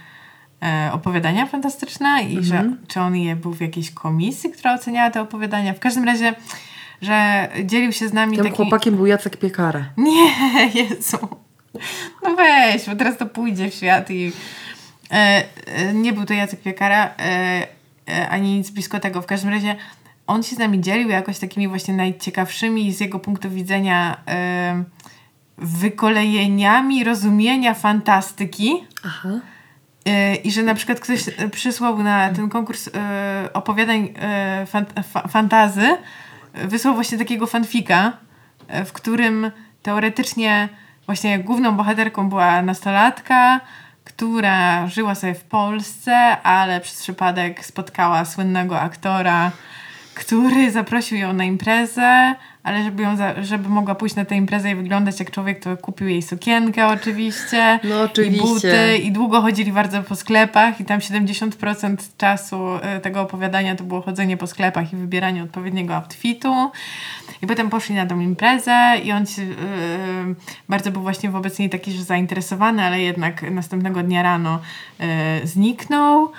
[0.62, 5.20] e, opowiadania fantastyczne i że czy on je był w jakiejś komisji, która oceniała te
[5.20, 5.74] opowiadania.
[5.74, 6.34] W każdym razie,
[7.02, 9.84] że dzielił się z nami Tym chłopakiem był Jacek Piekara.
[9.96, 10.30] Nie,
[10.82, 11.18] Jezu.
[12.22, 14.32] No weź, bo teraz to pójdzie w świat i...
[15.10, 17.77] E, e, nie był to Jacek Piekara, e,
[18.30, 19.22] ani nic blisko tego.
[19.22, 19.76] W każdym razie
[20.26, 24.84] on się z nami dzielił jakoś takimi właśnie najciekawszymi z jego punktu widzenia e,
[25.58, 28.72] wykolejeniami rozumienia fantastyki.
[29.06, 29.28] Aha.
[30.06, 35.02] E, I że na przykład ktoś e, przysłał na ten konkurs e, opowiadań e, fant-
[35.02, 35.96] fa- fantazy,
[36.52, 38.12] e, wysłał właśnie takiego fanfika,
[38.68, 39.50] e, w którym
[39.82, 40.68] teoretycznie
[41.06, 43.60] właśnie główną bohaterką była nastolatka,
[44.08, 49.50] która żyła sobie w Polsce, ale przez przypadek spotkała słynnego aktora,
[50.14, 54.70] który zaprosił ją na imprezę, ale żeby, ją za, żeby mogła pójść na tę imprezę
[54.70, 57.80] i wyglądać jak człowiek, to kupił jej sukienkę oczywiście.
[57.84, 58.44] No oczywiście.
[58.44, 58.98] I buty.
[58.98, 62.56] I długo chodzili bardzo po sklepach i tam 70% czasu
[62.96, 66.70] y, tego opowiadania to było chodzenie po sklepach i wybieranie odpowiedniego outfitu.
[67.42, 69.46] I potem poszli na tą imprezę i on się, y,
[70.68, 74.58] bardzo był właśnie wobec niej taki, że zainteresowany, ale jednak następnego dnia rano
[75.42, 76.32] y, zniknął.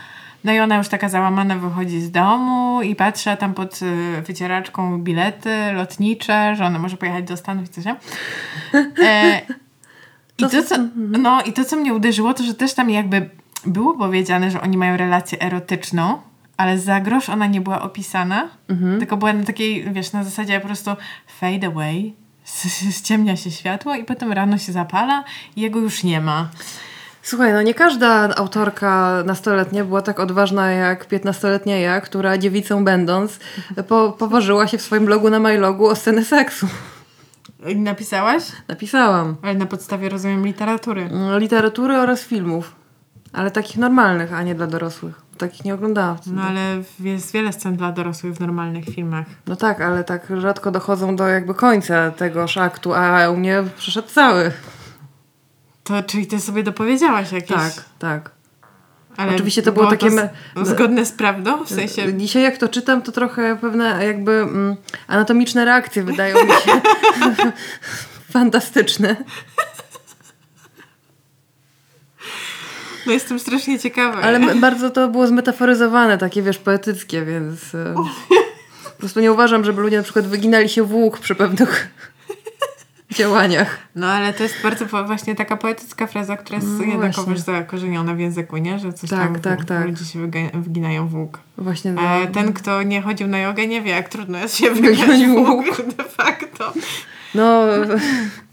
[0.44, 4.98] No i ona już taka załamana wychodzi z domu i patrzy, tam pod y, wycieraczką
[5.02, 7.96] bilety lotnicze, że ona może pojechać do Stanów i coś tam.
[9.04, 9.42] E,
[10.38, 13.30] i To co- co, no, I to, co mnie uderzyło, to że też tam jakby
[13.66, 16.18] było powiedziane, że oni mają relację erotyczną,
[16.60, 18.50] ale za grosz ona nie była opisana,
[19.00, 20.92] tylko była na takiej, wiesz, na zasadzie po prostu
[21.40, 22.14] fade away,
[23.00, 25.24] ściemnia się światło i potem rano się zapala
[25.56, 26.50] i jego już nie ma.
[27.22, 33.40] Słuchaj, no nie każda autorka nastoletnia była tak odważna jak 15-letnia ja, która dziewicą będąc
[33.88, 36.68] po, poważyła się w swoim blogu na MyLogu o scenę seksu.
[37.68, 38.44] I Napisałaś?
[38.68, 39.36] Napisałam.
[39.42, 41.02] Ale na podstawie, rozumiem, literatury.
[41.02, 42.76] Mm, Literatury oraz filmów.
[43.34, 45.29] Ale takich normalnych, a nie dla dorosłych.
[45.40, 46.18] Takich nie oglądałam.
[46.18, 46.36] wtedy.
[46.36, 46.62] No ale
[47.00, 49.26] jest wiele scen dla dorosłych w normalnych filmach.
[49.48, 54.08] No tak, ale tak rzadko dochodzą do jakby końca tegoż aktu, a u mnie przeszedł
[54.08, 54.52] cały.
[55.84, 57.58] To, czyli ty sobie dopowiedziałaś jakieś...
[57.58, 58.32] Tak, tak.
[59.18, 60.30] Ale Oczywiście to było takie z- me-
[60.62, 61.66] zgodne z prawdą?
[61.66, 62.14] W sensie...
[62.14, 64.76] Dzisiaj jak to czytam, to trochę pewne jakby mm,
[65.08, 66.82] anatomiczne reakcje wydają mi się
[68.34, 69.16] fantastyczne.
[73.10, 74.22] No jestem strasznie ciekawa.
[74.22, 77.94] Ale bardzo to było zmetaforyzowane, takie wiesz, poetyckie, więc e,
[78.84, 81.88] po prostu nie uważam, żeby ludzie na przykład wyginali się w łuk przy pewnych
[83.18, 83.78] działaniach.
[83.96, 88.14] No ale to jest bardzo po- właśnie taka poetycka fraza, która jest No jednakowoż zakorzeniona
[88.14, 88.80] w języku, nie?
[88.80, 89.86] Że coś Tak, tam tak, tak.
[89.86, 91.40] ludzie się wyginają w łuk.
[91.58, 94.72] Właśnie A no, ten, kto nie chodził na jogę, nie wie, jak trudno jest się
[94.72, 95.66] wygiąć w łuk.
[95.98, 96.74] de facto.
[97.36, 97.64] no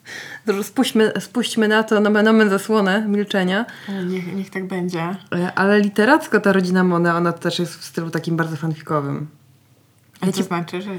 [0.63, 3.67] spuśćmy, spuśćmy na to nomen zasłonę milczenia.
[4.07, 5.17] Niech, niech tak będzie.
[5.35, 9.27] E, Ale literacko ta rodzina Mona, ona też jest w stylu takim bardzo fanfikowym.
[10.21, 10.91] A Ja to ci- znaczy, że...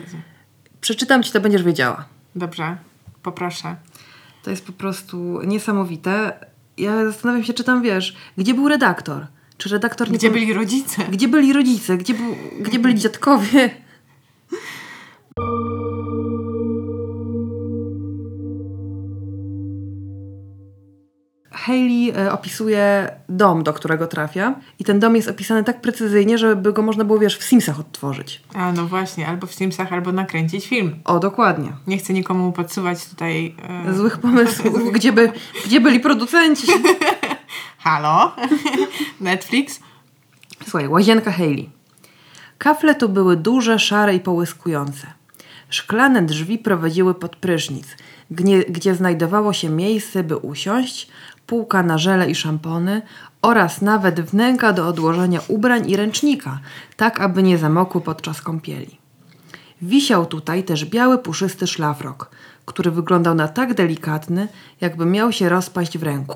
[0.82, 2.06] Przeczytam ci, to będziesz wiedziała.
[2.36, 2.78] Dobrze,
[3.24, 3.76] poproszę.
[4.44, 6.34] To jest po prostu niesamowite.
[6.78, 9.28] Ja zastanawiam się, czy tam wiesz, gdzie był redaktor?
[9.58, 11.04] Czy redaktor nie Gdzie pom- byli rodzice?
[11.12, 11.98] Gdzie byli rodzice?
[11.98, 13.70] Gdzie, był, gdzie byli dziadkowie?
[21.68, 26.74] Hayley e, opisuje dom, do którego trafia i ten dom jest opisany tak precyzyjnie, żeby
[26.74, 28.42] go można było, wiesz, w Simsach odtworzyć.
[28.54, 30.96] A no właśnie, albo w Simsach, albo nakręcić film.
[31.06, 31.74] O, dokładnie.
[31.88, 33.56] Nie chcę nikomu podsuwać tutaj...
[33.88, 35.32] e, Złych pomysłów, gdzie, by,
[35.66, 36.68] gdzie byli producenci.
[37.86, 38.36] Halo?
[39.22, 39.80] Netflix?
[40.64, 41.70] Słuchaj, łazienka Hayley.
[42.58, 45.08] Kafle to były duże, szare i połyskujące.
[45.70, 47.88] Szklane drzwi prowadziły pod prysznic,
[48.32, 51.08] gdzie, gdzie znajdowało się miejsce, by usiąść,
[51.48, 53.02] półka na żele i szampony
[53.42, 56.60] oraz nawet wnęka do odłożenia ubrań i ręcznika,
[56.96, 58.98] tak aby nie zamokły podczas kąpieli.
[59.82, 62.30] Wisiał tutaj też biały, puszysty szlafrok,
[62.66, 64.48] który wyglądał na tak delikatny,
[64.82, 66.36] jakby miał się rozpaść w ręku.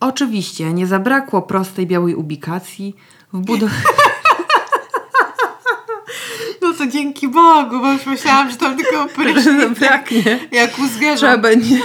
[0.00, 2.96] Oczywiście nie zabrakło prostej białej ubikacji
[3.32, 3.74] w budowie...
[6.62, 10.38] No to dzięki Bogu, bo już myślałam, że tam tylko prysznic Braknie.
[10.52, 11.18] jak u zwierząt.
[11.18, 11.78] Trzeba będzie.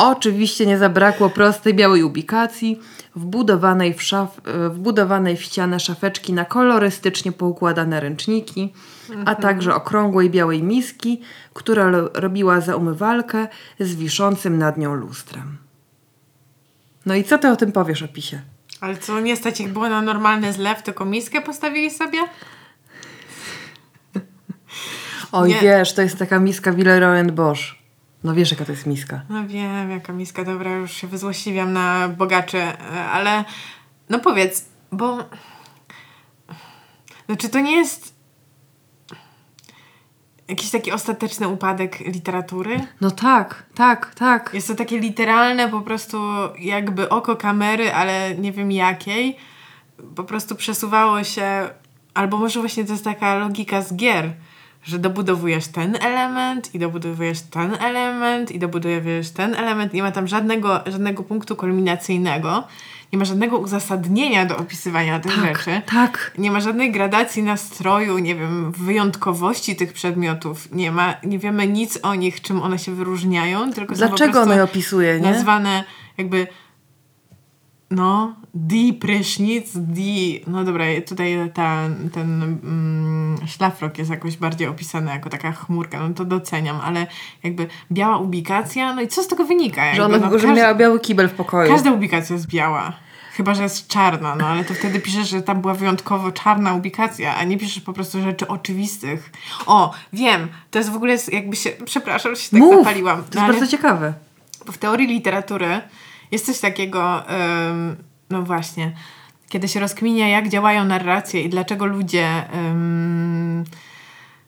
[0.00, 2.80] Oczywiście nie zabrakło prostej białej ubikacji,
[3.16, 4.40] wbudowanej w, szaf,
[4.70, 8.72] wbudowanej w ścianę szafeczki na kolorystycznie poukładane ręczniki,
[9.24, 11.20] a także okrągłej białej miski,
[11.54, 13.48] która robiła za umywalkę
[13.80, 15.58] z wiszącym nad nią lustrem.
[17.06, 18.40] No i co ty o tym powiesz, opisie?
[18.80, 22.18] Ale co, nie stać ich było na normalny zlew, tylko miskę postawili sobie?
[25.32, 25.60] Oj, Nie.
[25.60, 27.79] wiesz, to jest taka miska Villeroy Bosch.
[28.24, 29.22] No wiesz, jaka to jest miska.
[29.28, 32.76] No wiem, jaka miska, dobra, już się wyzłośliwiam na bogaczy, e,
[33.12, 33.44] ale
[34.08, 35.18] no powiedz, bo
[37.28, 38.14] no czy to nie jest
[40.50, 42.86] jakiś taki ostateczny upadek literatury?
[43.00, 44.50] No tak, tak, tak.
[44.54, 46.18] Jest to takie literalne po prostu
[46.58, 49.36] jakby oko kamery, ale nie wiem jakiej.
[50.16, 51.68] Po prostu przesuwało się,
[52.14, 54.32] albo może właśnie to jest taka logika z gier,
[54.82, 59.92] że dobudowujesz ten element i dobudowujesz ten element i dobudowujesz ten element.
[59.92, 62.64] Nie ma tam żadnego, żadnego punktu kulminacyjnego.
[63.12, 65.82] Nie ma żadnego uzasadnienia do opisywania tych Tak, rzeczy.
[65.86, 66.32] tak.
[66.38, 70.72] Nie ma żadnej gradacji nastroju, nie wiem, wyjątkowości tych przedmiotów.
[70.72, 74.54] Nie ma, nie wiemy nic o nich, czym one się wyróżniają, tylko są Dlaczego ona
[74.54, 75.30] je opisuje, nie?
[75.30, 75.84] nazwane
[76.18, 76.46] jakby
[77.90, 80.40] no, di prysznic, di...
[80.46, 86.14] No dobra, tutaj ta, ten mm, szlafrok jest jakoś bardziej opisany jako taka chmurka, no
[86.14, 87.06] to doceniam, ale
[87.42, 89.84] jakby biała ubikacja, no i co z tego wynika?
[89.84, 91.70] Jakby, Że ona no, że każda- miała biały kibel w pokoju.
[91.72, 92.92] Każda ubikacja jest biała.
[93.32, 97.36] Chyba, że jest czarna, no ale to wtedy piszesz, że tam była wyjątkowo czarna ubikacja,
[97.36, 99.32] a nie piszesz po prostu rzeczy oczywistych.
[99.66, 103.16] O, wiem, to jest w ogóle jakby się, przepraszam, że się tak Mów, zapaliłam.
[103.16, 104.14] to jest no, ale bardzo ciekawe.
[104.72, 105.80] w teorii literatury
[106.30, 107.22] jest coś takiego,
[108.30, 108.92] no właśnie,
[109.48, 112.44] kiedy się rozkminia, jak działają narracje i dlaczego ludzie,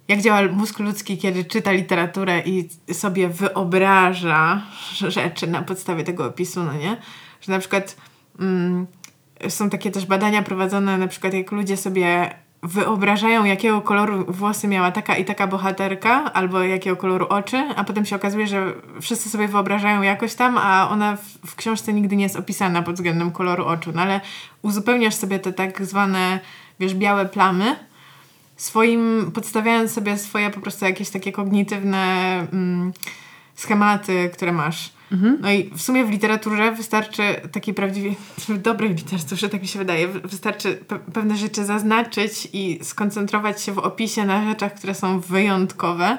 [0.09, 4.63] jak działa mózg ludzki, kiedy czyta literaturę i sobie wyobraża
[5.09, 6.97] rzeczy na podstawie tego opisu, no nie?
[7.41, 7.97] Że na przykład
[8.41, 8.87] ym,
[9.49, 14.91] są takie też badania prowadzone, na przykład jak ludzie sobie wyobrażają, jakiego koloru włosy miała
[14.91, 19.49] taka i taka bohaterka, albo jakiego koloru oczy, a potem się okazuje, że wszyscy sobie
[19.49, 23.65] wyobrażają jakoś tam, a ona w, w książce nigdy nie jest opisana pod względem koloru
[23.65, 23.93] oczu.
[23.95, 24.21] No ale
[24.63, 26.41] uzupełniasz sobie te tak zwane,
[26.81, 27.77] wiesz, białe plamy,
[28.57, 32.07] swoim, podstawiając sobie swoje po prostu jakieś takie kognitywne
[32.53, 32.93] mm,
[33.55, 34.93] schematy, które masz.
[35.41, 38.17] No i w sumie w literaturze wystarczy takiej prawdziwej,
[38.49, 43.63] w dobrej literaturze, tak mi się wydaje, wy- wystarczy pe- pewne rzeczy zaznaczyć i skoncentrować
[43.63, 46.19] się w opisie na rzeczach, które są wyjątkowe,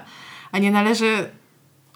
[0.52, 1.30] a nie należy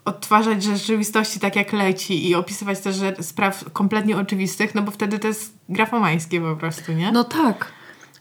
[0.04, 5.28] odtwarzać rzeczywistości tak jak leci i opisywać też spraw kompletnie oczywistych, no bo wtedy to
[5.28, 7.12] jest grafomańskie po prostu, nie?
[7.12, 7.72] No tak.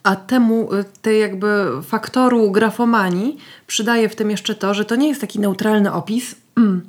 [0.03, 5.07] A temu, y, tej jakby faktoru grafomanii przydaje w tym jeszcze to, że to nie
[5.07, 6.81] jest taki neutralny opis, mm,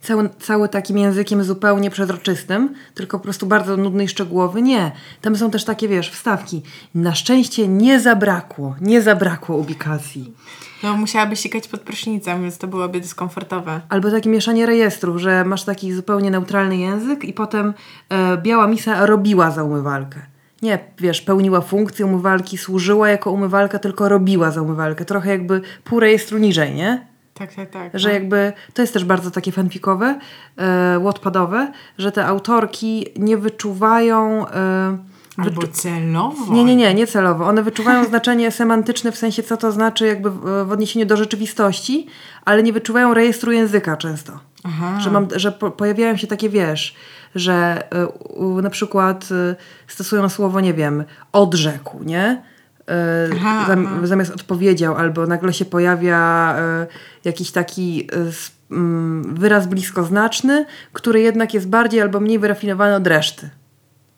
[0.00, 4.62] cały, cały takim językiem zupełnie przezroczystym, tylko po prostu bardzo nudny i szczegółowy.
[4.62, 4.92] Nie.
[5.20, 6.62] Tam są też takie, wiesz, wstawki.
[6.94, 10.34] Na szczęście nie zabrakło, nie zabrakło ubikacji.
[10.82, 13.80] No musiałaby sikać pod prysznicem, więc to byłoby dyskomfortowe.
[13.88, 17.74] Albo takie mieszanie rejestrów, że masz taki zupełnie neutralny język i potem
[18.08, 20.20] e, biała misa robiła za umywalkę.
[20.62, 25.04] Nie, wiesz, pełniła funkcję umywalki, służyła jako umywalka, tylko robiła za umywalkę.
[25.04, 27.09] Trochę jakby pół rejestru niżej, nie?
[27.40, 27.90] Tak, tak, tak.
[27.94, 28.14] Że no.
[28.14, 30.18] jakby, to jest też bardzo takie fanfikowe,
[30.56, 34.48] e, wattpadowe, że te autorki nie wyczuwają...
[34.48, 34.98] E,
[35.36, 36.54] Albo celowo.
[36.54, 37.46] nie, nie, nie, nie celowo.
[37.46, 42.06] One wyczuwają znaczenie semantyczne w sensie, co to znaczy jakby w, w odniesieniu do rzeczywistości,
[42.44, 44.32] ale nie wyczuwają rejestru języka często.
[44.64, 45.00] Aha.
[45.00, 46.94] Że, mam, że po, pojawiają się takie, wiesz,
[47.34, 52.42] że y, u, na przykład y, stosują słowo, nie wiem, odrzekł, nie?
[52.90, 52.92] Y,
[53.36, 54.06] Aha, zam, aha.
[54.06, 56.86] Zamiast odpowiedział, albo nagle się pojawia y,
[57.24, 63.50] jakiś taki s- mm, wyraz bliskoznaczny, który jednak jest bardziej albo mniej wyrafinowany od reszty.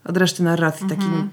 [0.05, 0.83] Od reszty narracji.
[0.85, 1.01] Mhm.
[1.01, 1.31] Takim.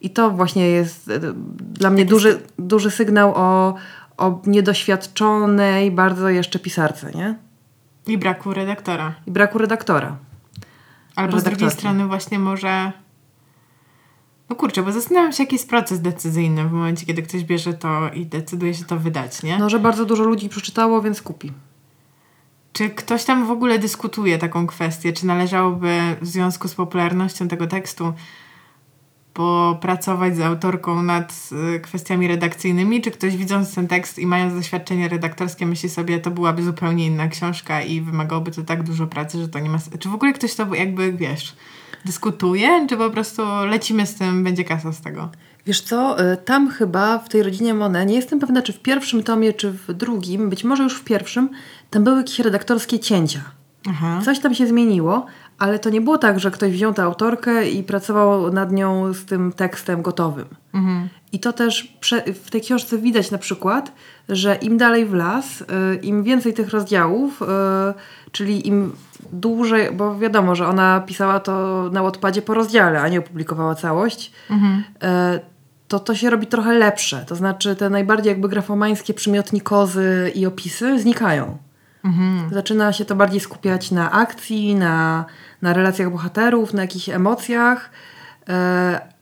[0.00, 1.10] I to właśnie jest
[1.58, 3.74] dla mnie duży, duży sygnał o,
[4.16, 7.34] o niedoświadczonej bardzo jeszcze pisarce, nie?
[8.06, 9.14] I braku redaktora.
[9.26, 10.16] I braku redaktora.
[11.16, 12.92] Albo z drugiej strony właśnie może...
[14.50, 18.10] No kurczę, bo zastanawiam się, jaki jest proces decyzyjny w momencie, kiedy ktoś bierze to
[18.14, 19.58] i decyduje się to wydać, nie?
[19.58, 21.52] No, że bardzo dużo ludzi przeczytało, więc kupi.
[22.72, 25.12] Czy ktoś tam w ogóle dyskutuje taką kwestię?
[25.12, 28.12] Czy należałoby w związku z popularnością tego tekstu
[29.34, 33.00] popracować z autorką nad y, kwestiami redakcyjnymi?
[33.00, 37.28] Czy ktoś widząc ten tekst i mając doświadczenie redaktorskie myśli sobie, to byłaby zupełnie inna
[37.28, 39.78] książka i wymagałoby to tak dużo pracy, że to nie ma...
[39.98, 41.56] Czy w ogóle ktoś to jakby, wiesz...
[42.04, 45.28] dyskutuje, czy po prostu lecimy z tym, będzie kasa z tego?
[45.66, 49.22] Wiesz co, y, tam chyba w tej rodzinie Monet, nie jestem pewna, czy w pierwszym
[49.22, 51.50] tomie, czy w drugim, być może już w pierwszym,
[51.90, 53.40] tam były jakieś redaktorskie cięcia.
[53.88, 54.20] Aha.
[54.24, 55.26] Coś tam się zmieniło,
[55.58, 59.24] ale to nie było tak, że ktoś wziął tę autorkę i pracował nad nią z
[59.24, 60.46] tym tekstem gotowym.
[60.74, 61.08] Mhm.
[61.32, 61.96] I to też
[62.44, 63.92] w tej książce widać na przykład,
[64.28, 65.64] że im dalej w las, y,
[66.02, 67.46] im więcej tych rozdziałów, y,
[68.32, 68.92] czyli im
[69.32, 74.32] dłużej, bo wiadomo, że ona pisała to na Wattpadzie po rozdziale, a nie opublikowała całość,
[74.50, 75.40] y,
[75.88, 77.24] to to się robi trochę lepsze.
[77.28, 81.58] To znaczy te najbardziej jakby grafomańskie przymiotnikozy i opisy znikają.
[82.52, 85.24] Zaczyna się to bardziej skupiać na akcji, na,
[85.62, 87.90] na relacjach bohaterów, na jakichś emocjach.
[88.48, 89.14] E,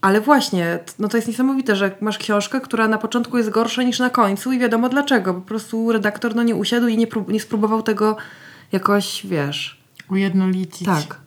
[0.00, 3.98] ale właśnie, no to jest niesamowite, że masz książkę, która na początku jest gorsza niż
[3.98, 5.34] na końcu i wiadomo dlaczego.
[5.34, 8.16] Po prostu redaktor no, nie usiadł i nie, prób- nie spróbował tego
[8.72, 10.86] jakoś, wiesz, Ujednolicić.
[10.86, 11.20] tak.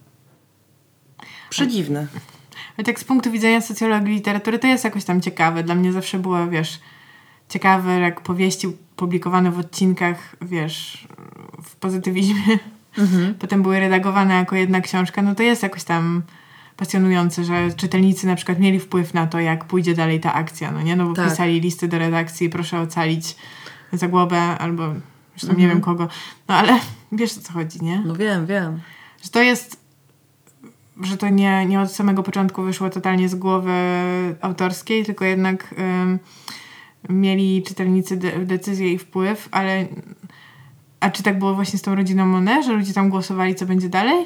[1.49, 2.07] Przedziwne.
[2.77, 5.63] Ale tak z punktu widzenia socjologii literatury to jest jakoś tam ciekawe.
[5.63, 6.79] Dla mnie zawsze było, wiesz,
[7.49, 11.07] ciekawe jak powieści publikowane w odcinkach, wiesz,
[11.63, 12.59] w pozytywizmie,
[13.39, 16.21] potem były redagowane jako jedna książka, no to jest jakoś tam
[16.77, 20.81] pasjonujące, że czytelnicy na przykład mieli wpływ na to, jak pójdzie dalej ta akcja, no
[20.81, 20.95] nie?
[20.95, 21.29] No bo Tak.
[21.29, 23.35] pisali listy do redakcji, proszę ocalić
[23.93, 24.93] Zagłobę albo
[25.37, 26.07] zresztą nie wiem kogo.
[26.47, 26.79] No ale
[27.11, 28.01] wiesz o co chodzi, nie?
[28.05, 28.79] No wiem, wiem.
[29.23, 29.79] Że to jest,
[31.01, 33.73] że to nie, nie od samego początku wyszło totalnie z głowy
[34.41, 36.19] autorskiej, tylko jednak ym,
[37.09, 39.85] mieli czytelnicy de- decyzję i wpływ, ale
[40.99, 43.89] a czy tak było właśnie z tą rodziną Monet, że ludzie tam głosowali, co będzie
[43.89, 44.25] dalej?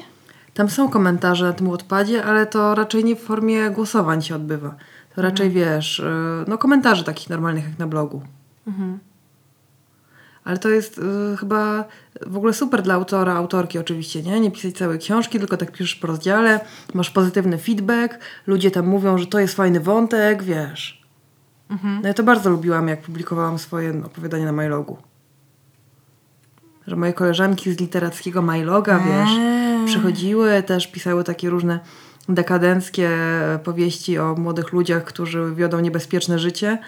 [0.54, 4.74] Tam są komentarze na tym odpadzie, ale to raczej nie w formie głosowań się odbywa.
[5.14, 6.04] To raczej wiesz, y,
[6.48, 8.22] no komentarzy takich normalnych jak na blogu.
[10.44, 11.84] Ale to jest y, chyba
[12.26, 14.40] w ogóle super dla autora, autorki oczywiście, nie?
[14.40, 16.60] Nie pisać całej książki, tylko tak piszesz po rozdziale,
[16.94, 21.03] masz pozytywny feedback, ludzie tam mówią, że to jest fajny wątek, wiesz.
[21.82, 24.96] No ja to bardzo lubiłam, jak publikowałam swoje opowiadania na MyLogu.
[26.86, 28.42] Że moje koleżanki z literackiego
[28.98, 29.86] wiesz, Eee.
[29.86, 31.80] przychodziły, też pisały takie różne
[32.28, 33.10] dekadenckie
[33.64, 36.78] powieści o młodych ludziach, którzy wiodą niebezpieczne życie.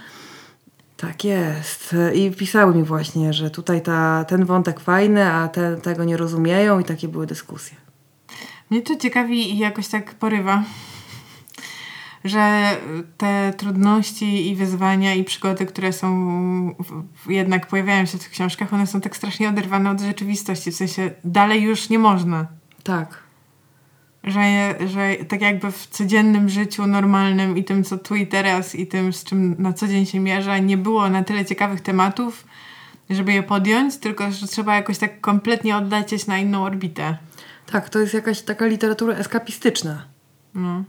[0.96, 1.96] Tak jest.
[2.14, 6.80] I pisały mi właśnie, że tutaj ta, ten wątek fajny, a te, tego nie rozumieją
[6.80, 7.76] i takie były dyskusje.
[8.70, 10.62] Mnie to ciekawi i jakoś tak porywa,
[12.24, 12.76] że
[13.16, 16.74] te trudności i wyzwania i przygody, które są
[17.28, 20.70] jednak pojawiają się w tych książkach, one są tak strasznie oderwane od rzeczywistości.
[20.70, 22.46] W sensie dalej już nie można.
[22.82, 23.26] Tak.
[24.24, 28.86] Że, że tak jakby w codziennym życiu normalnym i tym, co tu i teraz i
[28.86, 32.44] tym, z czym na co dzień się mierza, nie było na tyle ciekawych tematów,
[33.10, 37.18] żeby je podjąć, tylko że trzeba jakoś tak kompletnie odlecieć na inną orbitę.
[37.66, 40.04] Tak, to jest jakaś taka literatura eskapistyczna.
[40.54, 40.84] No.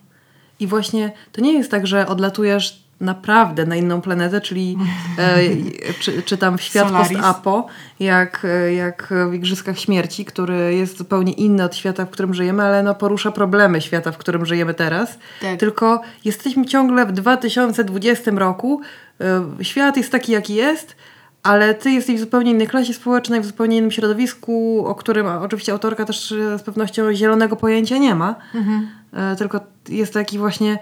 [0.59, 4.77] I właśnie to nie jest tak, że odlatujesz naprawdę na inną planetę, czyli
[5.17, 5.39] e,
[6.01, 7.67] czy, czy tam w świat post-apo,
[7.99, 12.63] jak, e, jak w Igrzyskach Śmierci, który jest zupełnie inny od świata, w którym żyjemy,
[12.63, 15.19] ale no porusza problemy świata, w którym żyjemy teraz.
[15.41, 15.59] Tak.
[15.59, 18.81] Tylko jesteśmy ciągle w 2020 roku.
[19.21, 20.95] E, świat jest taki, jaki jest,
[21.43, 25.71] ale ty jesteś w zupełnie innej klasie społecznej, w zupełnie innym środowisku, o którym oczywiście
[25.71, 28.35] autorka też e, z pewnością zielonego pojęcia nie ma.
[28.55, 28.96] E,
[29.37, 30.79] tylko jest taki właśnie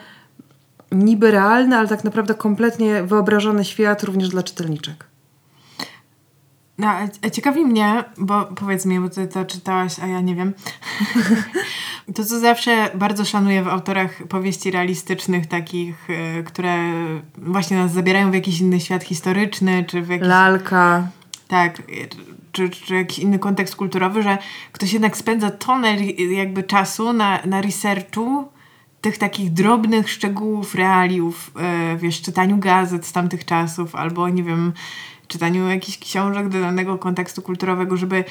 [0.91, 5.05] niby realny, ale tak naprawdę kompletnie wyobrażony świat również dla czytelniczek.
[6.78, 10.36] No, a- a ciekawi mnie, bo powiedz mi, bo ty to czytałaś, a ja nie
[10.36, 10.53] wiem.
[12.15, 16.07] to, co zawsze bardzo szanuję w autorach powieści realistycznych, takich,
[16.45, 16.76] które
[17.38, 21.07] właśnie nas zabierają w jakiś inny świat historyczny, czy w jakiś, Lalka.
[21.47, 21.82] tak,
[22.56, 24.38] czy, czy jakiś inny kontekst kulturowy, że
[24.72, 28.47] ktoś jednak spędza tonę jakby czasu na, na researchu
[29.01, 31.51] tych takich drobnych szczegółów, realiów,
[31.91, 34.74] yy, wiesz, czytaniu gazet z tamtych czasów, albo nie wiem,
[35.28, 38.24] czytaniu jakichś książek do danego kontekstu kulturowego, żeby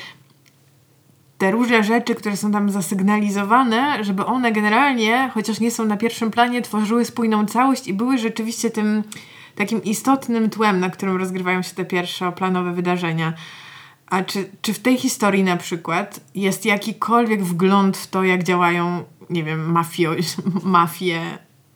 [1.38, 6.30] te różne rzeczy, które są tam zasygnalizowane, żeby one generalnie, chociaż nie są na pierwszym
[6.30, 9.02] planie, tworzyły spójną całość i były rzeczywiście tym
[9.54, 13.32] takim istotnym tłem, na którym rozgrywają się te pierwszoplanowe wydarzenia.
[14.06, 19.04] A czy, czy w tej historii na przykład jest jakikolwiek wgląd w to, jak działają,
[19.30, 20.10] nie wiem, mafio,
[20.62, 21.20] mafie?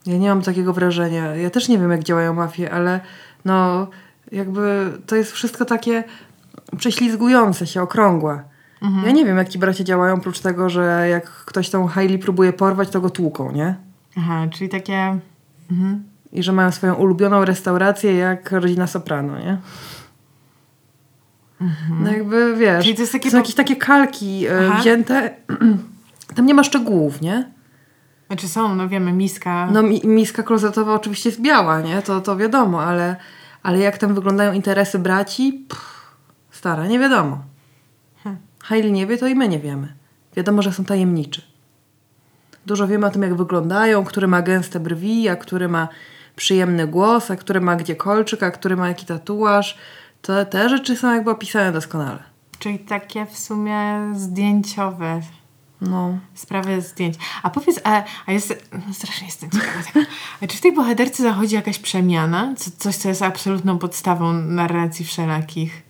[0.05, 1.35] Ja nie mam takiego wrażenia.
[1.35, 2.99] Ja też nie wiem, jak działają mafie, ale
[3.45, 3.87] no
[4.31, 6.03] jakby to jest wszystko takie
[6.77, 8.43] prześlizgujące się, okrągłe.
[9.05, 12.53] Ja nie wiem, jak ci bracia działają, oprócz tego, że jak ktoś tą Hailey próbuje
[12.53, 13.75] porwać, to go tłuką, nie?
[14.17, 15.19] Aha, czyli takie...
[15.71, 16.03] Mhm.
[16.31, 19.57] I że mają swoją ulubioną restaurację jak rodzina Soprano, nie?
[21.99, 22.83] No jakby, wiesz, Mhm.
[22.83, 24.79] Czyli to jest takie są po- jakieś takie kalki e, Aha.
[24.79, 25.35] wzięte,
[26.35, 27.51] tam nie ma szczegółów, nie?
[28.27, 29.67] Znaczy są, no wiemy, miska.
[29.71, 32.01] No mi, miska klozetowa oczywiście jest biała, nie?
[32.01, 33.15] To, to wiadomo, ale,
[33.63, 35.65] ale jak tam wyglądają interesy braci?
[35.69, 36.15] Pff,
[36.51, 37.43] stara, nie wiadomo.
[38.23, 38.41] Hmm.
[38.63, 39.93] Hailey nie wie, to i my nie wiemy.
[40.35, 41.41] Wiadomo, że są tajemniczy.
[42.65, 45.87] Dużo wiemy o tym, jak wyglądają, który ma gęste brwi, a który ma
[46.35, 49.77] przyjemny głos, a który ma gdzie kolczyk, a który ma jaki tatuaż.
[50.21, 52.23] To te rzeczy są jakby opisane doskonale.
[52.59, 55.21] Czyli takie w sumie zdjęciowe
[55.81, 56.19] no.
[56.33, 57.15] Sprawy zdjęć.
[57.43, 60.05] A powiedz, a, a jest, no strasznie jestem ciekawa tego.
[60.41, 62.53] A czy w tej bohaterce zachodzi jakaś przemiana?
[62.57, 65.83] Co, coś, co jest absolutną podstawą narracji wszelakich?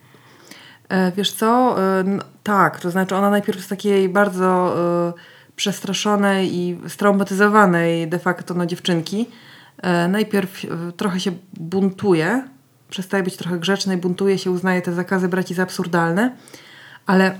[0.89, 1.75] E, wiesz co?
[1.99, 4.75] E, no, tak, to znaczy ona najpierw z takiej bardzo
[5.09, 5.13] e,
[5.55, 9.29] przestraszonej i straumatyzowanej de facto no, dziewczynki
[9.77, 12.47] e, najpierw e, trochę się buntuje,
[12.89, 16.35] przestaje być trochę grzeczna i buntuje się, uznaje te zakazy braci za absurdalne,
[17.05, 17.39] ale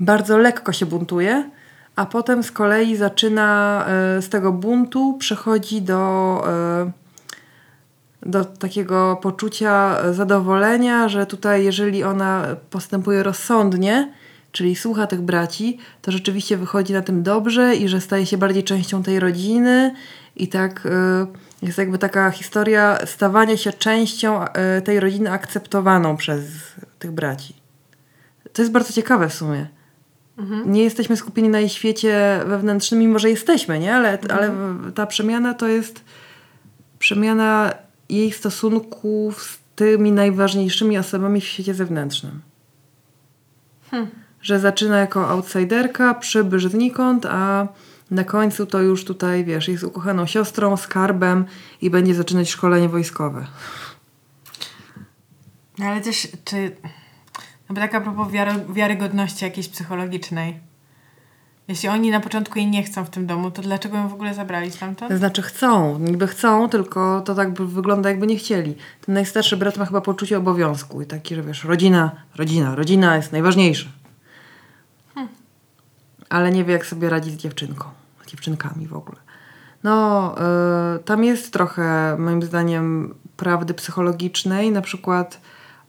[0.00, 1.50] bardzo lekko się buntuje,
[1.96, 6.90] a potem z kolei zaczyna e, z tego buntu, przechodzi do, e,
[8.22, 14.12] do takiego poczucia zadowolenia, że tutaj, jeżeli ona postępuje rozsądnie,
[14.52, 18.64] czyli słucha tych braci, to rzeczywiście wychodzi na tym dobrze i że staje się bardziej
[18.64, 19.94] częścią tej rodziny
[20.36, 21.26] i tak e,
[21.62, 24.44] jest jakby taka historia stawania się częścią
[24.84, 26.44] tej rodziny akceptowaną przez
[26.98, 27.54] tych braci.
[28.52, 29.66] To jest bardzo ciekawe w sumie.
[30.38, 30.72] Mhm.
[30.72, 33.94] Nie jesteśmy skupieni na jej świecie wewnętrznym, mimo że jesteśmy, nie?
[33.94, 34.38] Ale, mhm.
[34.38, 34.52] ale
[34.92, 36.04] ta przemiana to jest
[36.98, 37.72] przemiana
[38.08, 42.40] jej stosunków z tymi najważniejszymi osobami w świecie zewnętrznym.
[43.90, 44.10] Hmm.
[44.42, 47.68] Że zaczyna jako outsiderka, przybysz znikąd, a
[48.10, 51.44] na końcu to już tutaj, wiesz, jest ukochaną siostrą, skarbem
[51.80, 53.46] i będzie zaczynać szkolenie wojskowe.
[55.78, 56.76] No ale też, czy
[57.68, 60.60] no bo tak a propos wiary, wiarygodności jakiejś psychologicznej.
[61.68, 64.34] Jeśli oni na początku jej nie chcą w tym domu, to dlaczego ją w ogóle
[64.34, 65.10] zabrali stamtąd?
[65.10, 68.74] To znaczy chcą, niby chcą, tylko to tak wygląda jakby nie chcieli.
[69.06, 73.32] Ten najstarszy brat ma chyba poczucie obowiązku i taki, że wiesz, rodzina, rodzina, rodzina jest
[73.32, 73.88] najważniejsza.
[76.28, 77.84] Ale nie wie jak sobie radzić z dziewczynką,
[78.26, 79.18] z dziewczynkami w ogóle.
[79.82, 80.34] No,
[80.92, 85.40] yy, tam jest trochę moim zdaniem prawdy psychologicznej, na przykład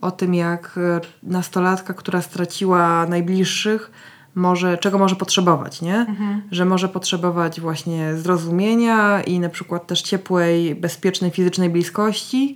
[0.01, 3.91] o tym, jak e, nastolatka, która straciła najbliższych,
[4.35, 5.95] może, czego może potrzebować, nie?
[5.95, 6.41] Mhm.
[6.51, 12.55] Że może potrzebować właśnie zrozumienia i na przykład też ciepłej, bezpiecznej fizycznej bliskości,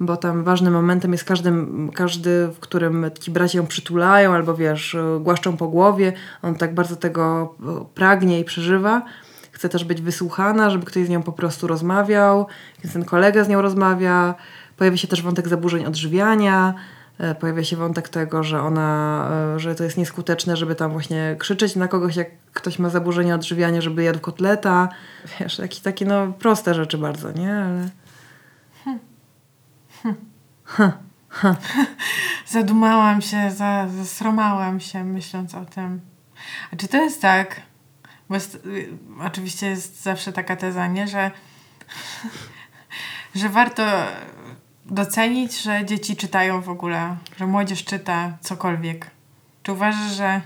[0.00, 1.52] bo tam ważnym momentem jest każdy,
[1.94, 6.12] każdy w którym ci bracia ją przytulają albo wiesz, głaszczą po głowie.
[6.42, 9.02] On tak bardzo tego e, pragnie i przeżywa.
[9.52, 12.46] Chce też być wysłuchana, żeby ktoś z nią po prostu rozmawiał,
[12.84, 14.34] więc ten kolega z nią rozmawia
[14.76, 16.74] Pojawia się też wątek zaburzeń odżywiania,
[17.18, 21.36] e, pojawia się wątek tego, że ona, e, że to jest nieskuteczne, żeby tam właśnie
[21.38, 24.88] krzyczeć na kogoś, jak ktoś ma zaburzenia odżywiania, żeby jadł kotleta.
[25.40, 27.54] Wiesz, jakieś takie no proste rzeczy bardzo, nie?
[27.54, 27.88] Ale...
[32.46, 36.00] Zadumałam się, zasromałam się myśląc o tym.
[36.72, 37.60] A czy to jest tak,
[38.28, 38.68] bo jest,
[39.20, 41.30] oczywiście jest zawsze taka teza, nie, że,
[43.34, 43.82] że warto
[44.84, 49.10] docenić, że dzieci czytają w ogóle, że młodzież czyta cokolwiek?
[49.62, 50.40] Czy uważasz, że,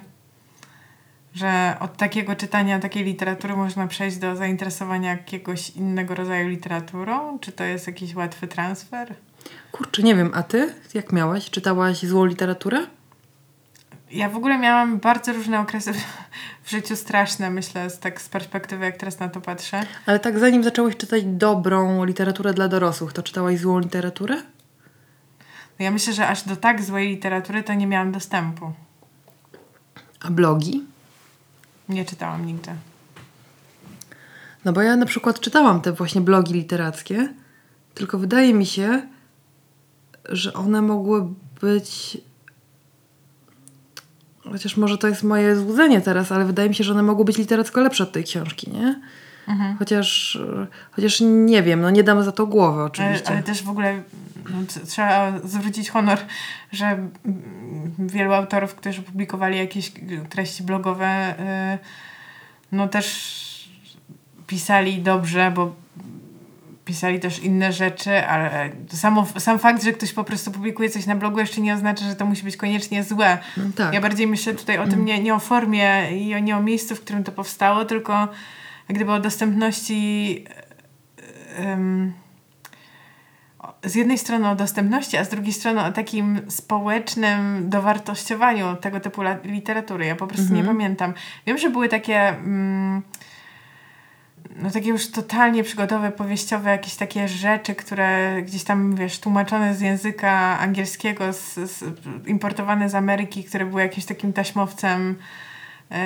[1.34, 7.38] że od takiego czytania, takiej literatury można przejść do zainteresowania jakiegoś innego rodzaju literaturą?
[7.38, 9.14] Czy to jest jakiś łatwy transfer?
[9.72, 11.50] Kurczę, nie wiem, a ty jak miałaś?
[11.50, 12.86] Czytałaś złą literaturę?
[14.10, 15.92] Ja w ogóle miałam bardzo różne okresy
[16.64, 19.82] w życiu straszne, myślę, z, tak z perspektywy, jak teraz na to patrzę.
[20.06, 24.36] Ale tak zanim zaczęłaś czytać dobrą literaturę dla dorosłych, to czytałaś złą literaturę?
[25.78, 28.72] No ja myślę, że aż do tak złej literatury to nie miałam dostępu.
[30.20, 30.84] A blogi?
[31.88, 32.70] Nie czytałam nigdy.
[34.64, 37.34] No bo ja na przykład czytałam te właśnie blogi literackie,
[37.94, 39.02] tylko wydaje mi się,
[40.28, 41.22] że one mogły
[41.60, 42.18] być
[44.52, 47.38] chociaż może to jest moje złudzenie teraz, ale wydaje mi się, że one mogły być
[47.38, 49.00] literacko lepsze od tej książki, nie?
[49.48, 49.76] Mhm.
[49.78, 50.38] Chociaż,
[50.90, 53.26] chociaż nie wiem, no nie damy za to głowy oczywiście.
[53.26, 54.02] Ale, ale też w ogóle
[54.50, 56.18] no, trzeba zwrócić honor,
[56.72, 57.08] że
[57.98, 59.92] wielu autorów, którzy publikowali jakieś
[60.28, 61.34] treści blogowe,
[61.74, 61.78] y,
[62.72, 63.38] no też
[64.46, 65.74] pisali dobrze, bo
[66.88, 71.16] pisali też inne rzeczy, ale samo, sam fakt, że ktoś po prostu publikuje coś na
[71.16, 73.38] blogu jeszcze nie oznacza, że to musi być koniecznie złe.
[73.56, 73.94] No tak.
[73.94, 77.00] Ja bardziej myślę tutaj o tym nie, nie o formie i nie o miejscu, w
[77.00, 78.12] którym to powstało, tylko
[78.88, 80.44] jak gdyby o dostępności
[81.58, 82.12] um,
[83.84, 89.22] z jednej strony o dostępności, a z drugiej strony o takim społecznym dowartościowaniu tego typu
[89.44, 90.06] literatury.
[90.06, 90.62] Ja po prostu mhm.
[90.62, 91.14] nie pamiętam.
[91.46, 92.34] Wiem, że były takie...
[92.44, 93.02] Um,
[94.62, 99.80] no takie już totalnie przygodowe, powieściowe, jakieś takie rzeczy, które gdzieś tam, wiesz, tłumaczone z
[99.80, 101.84] języka angielskiego, z, z,
[102.26, 105.16] importowane z Ameryki, które były jakimś takim taśmowcem.
[105.90, 105.96] Yy,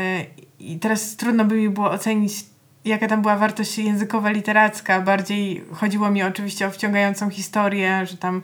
[0.58, 2.44] I teraz trudno by mi było ocenić,
[2.84, 5.00] jaka tam była wartość językowa, literacka.
[5.00, 8.42] Bardziej chodziło mi oczywiście o wciągającą historię, że tam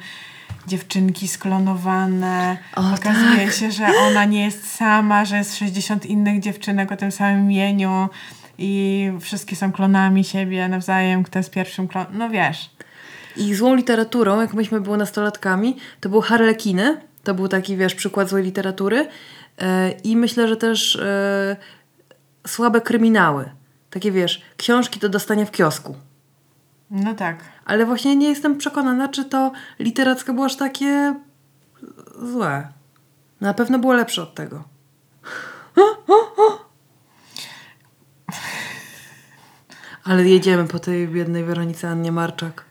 [0.67, 2.59] dziewczynki sklonowane.
[2.77, 3.55] O, Okazuje tak.
[3.55, 8.09] się, że ona nie jest sama, że jest 60 innych dziewczynek o tym samym imieniu
[8.59, 12.07] i wszystkie są klonami siebie nawzajem, kto jest pierwszym klon.
[12.13, 12.71] No wiesz.
[13.37, 17.01] I złą literaturą, jak myśmy były nastolatkami, to był Harlekiny.
[17.25, 18.97] To był taki, wiesz, przykład złej literatury.
[18.97, 19.67] Yy,
[20.05, 23.51] I myślę, że też yy, słabe kryminały.
[23.91, 25.97] Takie, wiesz, książki do dostania w kiosku.
[26.91, 27.39] No tak.
[27.65, 31.15] Ale właśnie nie jestem przekonana, czy to literacko było aż takie
[32.23, 32.69] złe.
[33.41, 34.65] Na pewno było lepsze od tego.
[40.05, 42.65] Ale jedziemy po tej biednej Weronice Annie Marczak.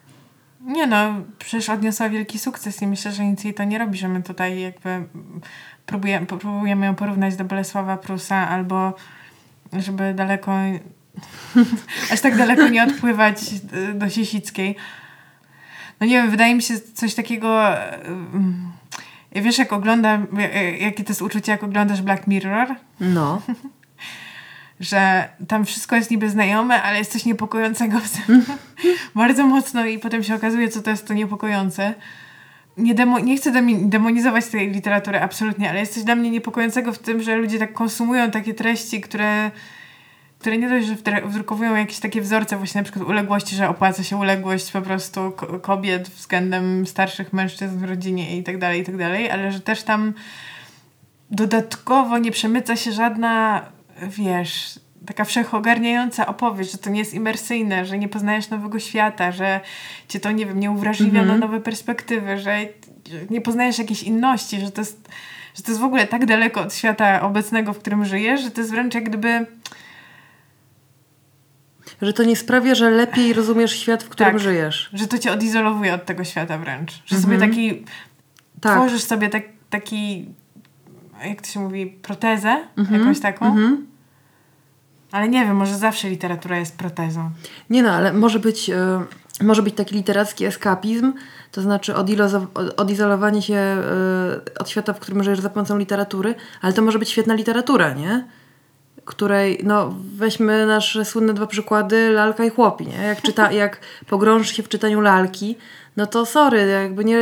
[0.62, 4.08] Nie no, przecież odniosła wielki sukces i myślę, że nic jej to nie robi, że
[4.08, 5.08] my tutaj jakby
[5.86, 8.94] próbujemy, próbujemy ją porównać do Bolesława Prusa albo
[9.74, 10.52] żeby daleko
[12.12, 13.40] aż tak daleko nie odpływać
[13.94, 14.76] do Siesickiej.
[16.00, 17.64] No nie wiem, wydaje mi się coś takiego...
[19.32, 20.28] Wiesz, jak oglądam,
[20.80, 22.76] jakie to jest uczucie, jak oglądasz Black Mirror?
[23.00, 23.42] No.
[24.80, 28.46] że tam wszystko jest niby znajome, ale jest coś niepokojącego w tym.
[29.16, 31.94] Bardzo mocno i potem się okazuje, co to jest to niepokojące.
[32.78, 33.52] Nie, demo, nie chcę
[33.82, 37.74] demonizować tej literatury, absolutnie, ale jest coś dla mnie niepokojącego w tym, że ludzie tak
[37.74, 39.52] konsumują takie treści, które
[40.40, 44.18] które nie dość, że wdrukowują jakieś takie wzorce właśnie na przykład uległości, że opłaca się
[44.18, 49.32] uległość po prostu kobiet względem starszych mężczyzn w rodzinie i tak dalej, i tak dalej,
[49.32, 50.14] ale że też tam
[51.32, 53.66] dodatkowo nie przemyca się żadna,
[54.02, 59.60] wiesz, taka wszechogarniająca opowieść, że to nie jest imersyjne, że nie poznajesz nowego świata, że
[60.08, 61.40] cię to, nie wiem, nie uwrażliwia mm -hmm.
[61.40, 62.66] na nowe perspektywy, że
[63.30, 65.10] nie poznajesz jakiejś inności, że to jest
[65.56, 68.62] że to jest w ogóle tak daleko od świata obecnego, w którym żyjesz, że to
[68.62, 69.46] jest wręcz jak gdyby
[72.02, 74.90] że to nie sprawia, że lepiej rozumiesz świat, w którym tak, żyjesz.
[74.94, 76.92] Że to cię odizolowuje od tego świata wręcz.
[77.06, 77.22] Że mhm.
[77.22, 77.86] sobie taki.
[78.62, 78.78] Tak.
[78.78, 80.26] Tworzysz sobie tak, taki.
[81.26, 81.86] Jak to się mówi?
[81.86, 83.02] Protezę mhm.
[83.02, 83.46] jakąś taką.
[83.46, 83.88] Mhm.
[85.12, 87.30] Ale nie wiem, może zawsze literatura jest protezą.
[87.70, 91.14] Nie no, ale może być, y, może być taki literacki eskapizm,
[91.52, 91.94] to znaczy
[92.78, 93.78] odizolowanie się
[94.56, 97.94] y, od świata, w którym żyjesz za pomocą literatury, ale to może być świetna literatura,
[97.94, 98.26] nie?
[99.08, 102.98] której, no weźmy nasze słynne dwa przykłady, lalka i chłopi, nie?
[102.98, 105.58] Jak, czyta, jak pogrążysz się w czytaniu lalki,
[105.98, 107.18] no to sorry, jakby nie,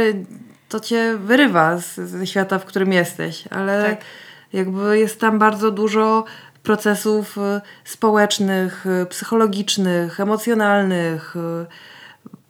[0.75, 4.01] to cię wyrywa z, ze świata, w którym jesteś, ale tak.
[4.53, 6.25] jakby jest tam bardzo dużo
[6.63, 11.65] procesów y, społecznych, y, psychologicznych, emocjonalnych, y,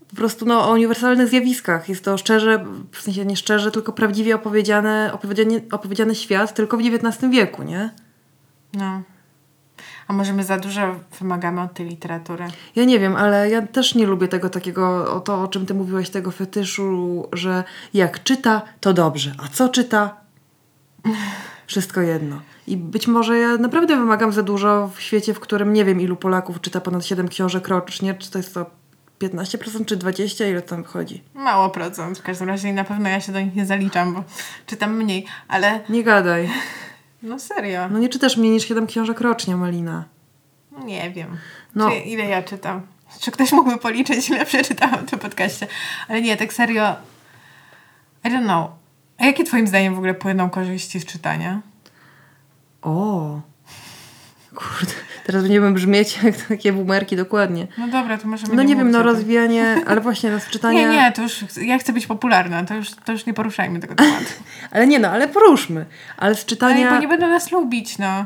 [0.09, 1.89] po prostu no, o uniwersalnych zjawiskach.
[1.89, 6.81] Jest to szczerze, w sensie nie szczerze, tylko prawdziwie opowiedziane, opowiedziany, opowiedziany świat tylko w
[6.81, 7.89] XIX wieku, nie?
[8.73, 9.01] No.
[10.07, 10.81] A może my za dużo
[11.19, 12.47] wymagamy od tej literatury?
[12.75, 15.73] Ja nie wiem, ale ja też nie lubię tego takiego, o to o czym ty
[15.73, 20.17] mówiłaś, tego fetyszu, że jak czyta, to dobrze, a co czyta?
[21.67, 22.41] Wszystko jedno.
[22.67, 26.15] I być może ja naprawdę wymagam za dużo w świecie, w którym nie wiem ilu
[26.15, 28.65] Polaków czyta ponad 7 książek rocznie, czy to jest to
[29.19, 31.23] 15% czy 20%, ile tam wychodzi?
[31.33, 32.19] Mało procent.
[32.19, 34.23] W każdym razie na pewno ja się do nich nie zaliczam, bo
[34.65, 35.79] czytam mniej, ale...
[35.89, 36.49] Nie gadaj.
[37.25, 37.89] No serio.
[37.89, 40.05] No nie czytasz mniej niż 7 książek rocznie, Malina.
[40.85, 41.37] Nie wiem.
[41.75, 41.89] No.
[41.89, 42.81] Czy, ile ja czytam?
[43.19, 45.67] Czy ktoś mógłby policzyć, ile przeczytałam w tym podcaście?
[46.07, 46.95] Ale nie, tak serio.
[48.23, 48.71] I don't know.
[49.17, 51.61] A jakie twoim zdaniem w ogóle płyną korzyści z czytania?
[52.81, 53.41] O.
[54.55, 54.93] Kurde,
[55.25, 57.67] teraz będziemy brzmieć jak takie bumerki, dokładnie.
[57.77, 60.79] No dobra, to możemy No nie, nie wiem, no rozwijanie, ale właśnie no, czytania...
[60.81, 63.95] Nie, nie, to już, ja chcę być popularna, to już, to już nie poruszajmy tego
[63.95, 64.33] tematu.
[64.71, 65.85] ale nie no, ale poruszmy.
[66.17, 66.89] Ale z czytania...
[66.89, 68.25] Ale bo nie będą nas lubić, no.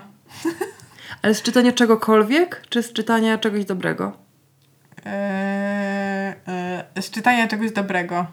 [1.22, 4.14] ale z czytania czegokolwiek, czy z czytania czegoś dobrego?
[5.06, 6.34] Eee,
[6.96, 8.26] e, z czytania czegoś dobrego.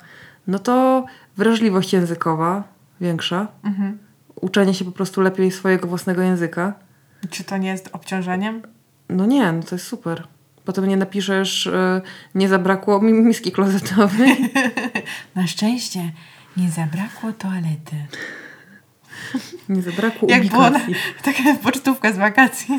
[0.46, 1.04] No to
[1.36, 2.62] wrażliwość językowa
[3.00, 3.46] większa.
[3.64, 3.98] Mhm.
[4.40, 6.85] Uczenie się po prostu lepiej swojego własnego języka
[7.30, 8.62] czy to nie jest obciążeniem?
[9.08, 10.26] No nie, no to jest super.
[10.64, 12.00] Potem nie napiszesz, y,
[12.34, 14.52] nie zabrakło mi miski klozetowej.
[15.34, 16.12] Na szczęście
[16.56, 17.96] nie zabrakło toalety.
[19.68, 20.86] Nie zabrakło Jak ubikacji.
[20.86, 21.00] była
[21.34, 22.78] taka pocztówka z wakacji.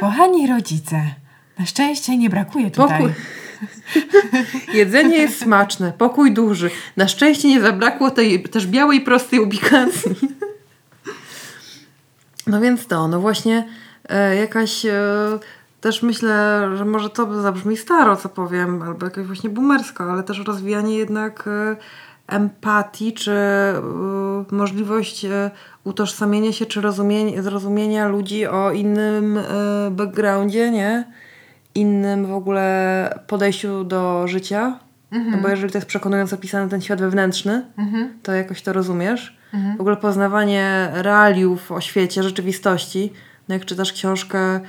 [0.00, 1.02] Kochani rodzice,
[1.58, 2.98] na szczęście nie brakuje tutaj.
[2.98, 3.12] Pokój.
[4.74, 6.70] Jedzenie jest smaczne, pokój duży.
[6.96, 10.10] Na szczęście nie zabrakło tej też białej, prostej ubikacji.
[12.48, 13.68] No więc to, no właśnie
[14.08, 14.92] e, jakaś e,
[15.80, 20.38] też myślę, że może to zabrzmi staro, co powiem, albo jakoś właśnie boomersko, ale też
[20.46, 21.76] rozwijanie jednak y,
[22.26, 23.32] empatii, czy
[24.50, 25.50] y, możliwość y,
[25.84, 29.42] utożsamienia się, czy rozumienia, zrozumienia ludzi o innym y,
[29.90, 31.04] backgroundzie, nie?
[31.74, 34.78] Innym w ogóle podejściu do życia.
[35.12, 35.36] Mhm.
[35.36, 38.18] No bo jeżeli to jest przekonująco opisany ten świat wewnętrzny, Mhm.
[38.22, 39.37] to jakoś to rozumiesz.
[39.52, 43.12] W ogóle poznawanie realiów o świecie, rzeczywistości.
[43.48, 44.60] No jak czytasz książkę,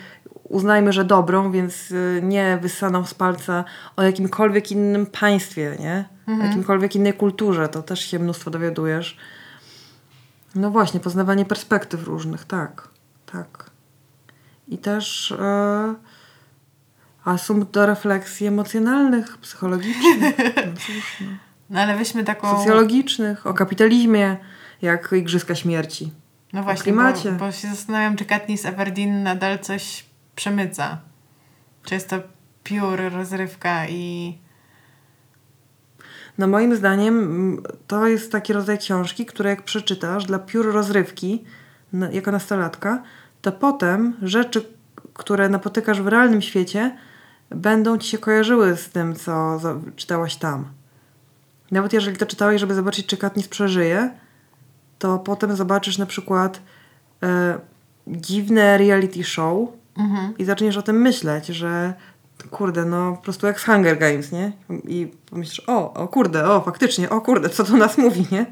[0.43, 3.63] uznajmy, że dobrą, więc y, nie wyssaną z palca
[3.95, 6.05] o jakimkolwiek innym państwie, nie?
[6.27, 9.17] O jakimkolwiek innej kulturze, to też się mnóstwo dowiadujesz.
[10.55, 12.87] No właśnie, poznawanie perspektyw różnych, tak,
[13.31, 13.69] tak.
[14.67, 15.95] I też e,
[17.25, 21.27] asumpt do refleksji emocjonalnych, psychologicznych, no cóż, no,
[21.69, 22.57] No ale weźmy taką...
[22.57, 24.37] socjologicznych, o kapitalizmie,
[24.81, 26.11] jak Igrzyska Śmierci.
[26.53, 30.05] No właśnie, bo, bo się zastanawiam, czy Katniss Everdeen nadal coś
[30.35, 30.97] przemyca.
[31.83, 32.19] Czy jest to
[32.63, 34.37] pure rozrywka i...
[36.37, 41.43] No moim zdaniem mm, to jest taki rodzaj książki, które jak przeczytasz dla piór rozrywki
[42.11, 43.03] jako nastolatka,
[43.41, 44.65] to potem rzeczy,
[45.13, 46.97] które napotykasz w realnym świecie,
[47.49, 49.59] będą ci się kojarzyły z tym, co
[49.95, 50.65] czytałaś tam.
[51.71, 54.11] Nawet jeżeli to czytałeś, żeby zobaczyć, czy Katniss przeżyje,
[54.99, 56.61] to potem zobaczysz na przykład
[57.23, 57.59] e,
[58.07, 59.69] dziwne reality show
[60.37, 61.93] i zaczniesz o tym myśleć, że
[62.51, 64.51] kurde, no po prostu jak z Hunger Games, nie?
[64.87, 68.45] I pomyślisz, o, o kurde, o faktycznie, o kurde, co to nas mówi, nie?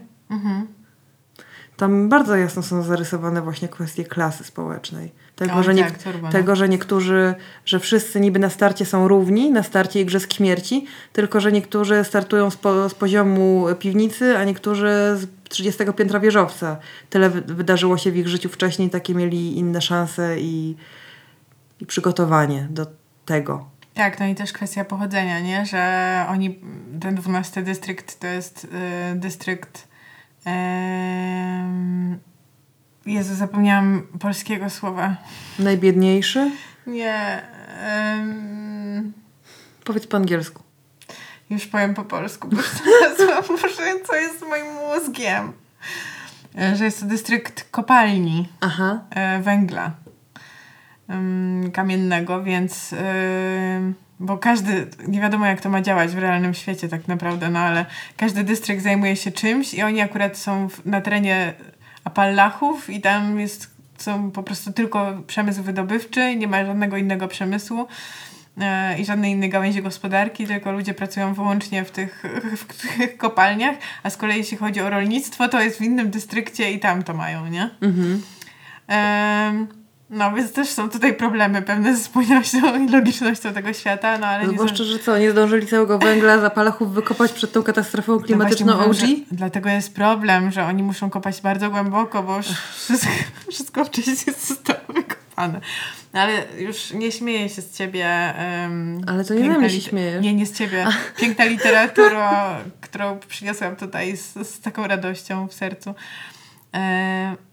[1.78, 5.12] Tam bardzo jasno są zarysowane właśnie kwestie klasy społecznej.
[5.38, 6.30] Tego, że, nie, tak, no.
[6.30, 7.36] tego że niektórzy,
[7.66, 12.50] że wszyscy niby na starcie są równi, na starcie Igrzysk Śmierci, tylko że niektórzy startują
[12.50, 16.78] z, po, z poziomu piwnicy, a niektórzy z 30 piętra wieżowca.
[17.10, 20.76] Tyle wy- wydarzyło się w ich życiu wcześniej, takie mieli inne szanse i,
[21.82, 22.86] i przygotowanie do
[23.26, 23.68] tego.
[23.94, 25.66] Tak, no i też kwestia pochodzenia, nie?
[25.66, 26.60] Że oni,
[27.02, 29.88] ten 12 dystrykt to jest y, dystrykt
[30.46, 32.20] em,
[33.08, 35.16] Jezu, zapomniałam polskiego słowa.
[35.60, 36.52] Najbiedniejszy?
[36.88, 37.42] Nie.
[37.88, 39.14] em,
[39.84, 40.64] Powiedz po angielsku.
[41.50, 43.58] już powiem po polsku, bo znalazłam,
[44.08, 45.54] co jest moim mózgiem.
[46.58, 49.00] E, Że jest to dystrykt kopalni Aha.
[49.10, 49.92] e, węgla
[51.74, 57.08] kamiennego, więc em, bo każdy, nie wiadomo jak to ma działać w realnym świecie tak
[57.08, 57.86] naprawdę, no ale
[58.18, 61.54] każdy dystrykt zajmuje się czymś i oni akurat są w, na terenie
[62.08, 67.88] Apalachów i tam jest, są po prostu tylko przemysł wydobywczy, nie ma żadnego innego przemysłu
[68.62, 72.24] e, i żadnej innej gałęzi gospodarki, tylko ludzie pracują wyłącznie w tych,
[72.58, 76.72] w tych kopalniach, a z kolei jeśli chodzi o rolnictwo, to jest w innym dystrykcie
[76.72, 77.70] i tam to mają, nie?
[77.82, 78.22] Mhm.
[78.88, 79.68] Em,
[80.10, 84.48] no, więc też są tutaj problemy pewne ze spójnością i logicznością tego świata, no ale
[84.48, 88.20] nie Zwłaszcza, że co, nie zdążyli całego węgla za palachów wykopać przed tą katastrofą No
[88.20, 88.94] klimatyczną OG?
[88.94, 92.40] że Dlatego jest problem, że oni muszą kopać bardzo głęboko, bo
[92.76, 93.10] wszystko,
[93.52, 95.62] wszystko wcześniej zostało wykopane.
[96.14, 98.34] No ale już nie śmieję się z ciebie.
[98.64, 100.24] Um, Ale to nie ze mnie się śmiejesz.
[100.24, 100.88] Nie, nie z ciebie.
[101.18, 105.96] Piękna literatura, którą przyniosłam tutaj z, z taką radością w sercu.
[106.72, 107.47] Em,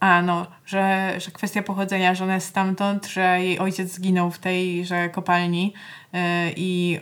[0.00, 4.38] a no, że, że kwestia pochodzenia, że ona jest stamtąd, że jej ojciec zginął w
[4.38, 5.72] tejże kopalni
[6.12, 6.20] yy,
[6.56, 7.00] i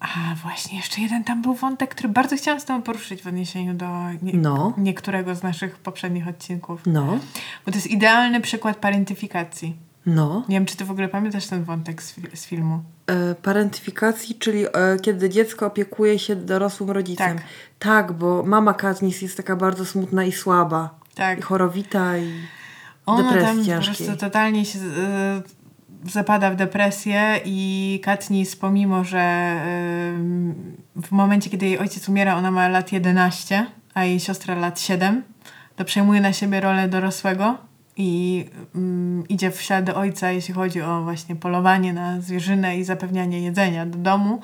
[0.00, 3.74] a właśnie, jeszcze jeden tam był wątek, który bardzo chciałam z tobą poruszyć w odniesieniu
[3.74, 3.86] do
[4.22, 4.74] nie, No.
[4.76, 6.80] niektórego z naszych poprzednich odcinków.
[6.86, 7.18] No,
[7.66, 9.76] Bo to jest idealny przykład parentyfikacji.
[10.06, 10.44] no.
[10.48, 12.82] Nie wiem, czy ty w ogóle pamiętasz ten wątek z, z filmu.
[13.06, 14.70] E, parentyfikacji, czyli e,
[15.02, 17.36] kiedy dziecko opiekuje się dorosłym rodzicem.
[17.36, 17.46] Tak.
[17.78, 20.98] Tak, bo mama Katniss jest taka bardzo smutna i słaba.
[21.18, 21.38] Tak.
[21.38, 22.32] I chorowita i
[23.06, 24.06] Ona tam po ciężkiej.
[24.06, 29.52] prostu totalnie się y, zapada w depresję i Katniss, pomimo, że
[30.96, 34.80] y, w momencie, kiedy jej ojciec umiera, ona ma lat 11, a jej siostra lat
[34.80, 35.22] 7,
[35.76, 37.67] to przejmuje na siebie rolę dorosłego
[37.98, 38.44] i
[38.74, 43.86] mm, idzie w ślady ojca, jeśli chodzi o właśnie polowanie na zwierzynę i zapewnianie jedzenia
[43.86, 44.40] do domu,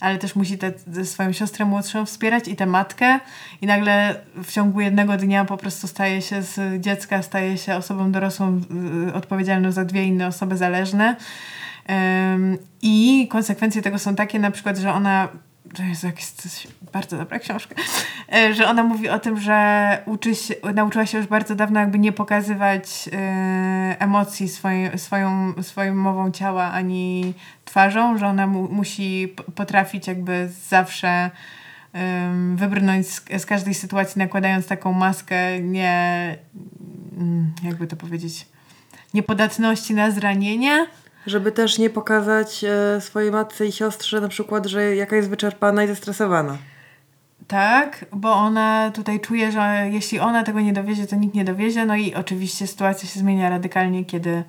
[0.00, 0.72] ale też musi tę
[1.04, 3.20] swoją siostrę młodszą wspierać i tę matkę
[3.62, 8.12] i nagle w ciągu jednego dnia po prostu staje się z dziecka, staje się osobą
[8.12, 8.60] dorosłą
[9.08, 11.16] y, odpowiedzialną za dwie inne osoby zależne.
[12.34, 15.28] Ym, I konsekwencje tego są takie na przykład, że ona
[15.74, 16.26] to jest jakaś
[16.92, 17.74] bardzo dobra książka,
[18.32, 21.98] e, że ona mówi o tym, że uczy się, nauczyła się już bardzo dawno jakby
[21.98, 29.34] nie pokazywać e, emocji swoim, swoją, swoją mową ciała ani twarzą, że ona mu, musi
[29.54, 31.30] potrafić jakby zawsze
[32.54, 36.36] wybrnąć z, z każdej sytuacji nakładając taką maskę nie,
[37.18, 38.46] mm, jakby to powiedzieć,
[39.14, 40.86] niepodatności na zranienie,
[41.26, 45.84] Żeby też nie pokazać e, swojej matce i siostrze na przykład, że jaka jest wyczerpana
[45.84, 46.58] i zestresowana.
[47.48, 51.86] Tak, bo ona tutaj czuje, że jeśli ona tego nie dowiezie, to nikt nie dowiezie.
[51.86, 54.44] No i oczywiście sytuacja się zmienia radykalnie, kiedy e,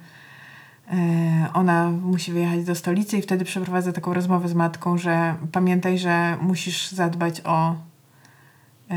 [1.53, 6.38] ona musi wyjechać do stolicy i wtedy przeprowadza taką rozmowę z matką, że pamiętaj, że
[6.41, 7.75] musisz zadbać o
[8.89, 8.95] e,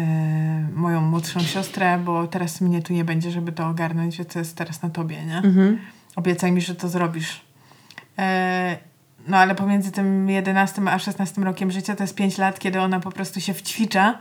[0.74, 4.56] moją młodszą siostrę, bo teraz mnie tu nie będzie, żeby to ogarnąć, że to jest
[4.56, 5.36] teraz na tobie, nie?
[5.36, 5.78] Mhm.
[6.16, 7.49] Obiecaj mi, że to zrobisz.
[8.18, 8.76] E,
[9.28, 13.00] no ale pomiędzy tym 11 a 16 rokiem życia to jest 5 lat, kiedy ona
[13.00, 14.18] po prostu się wćwicza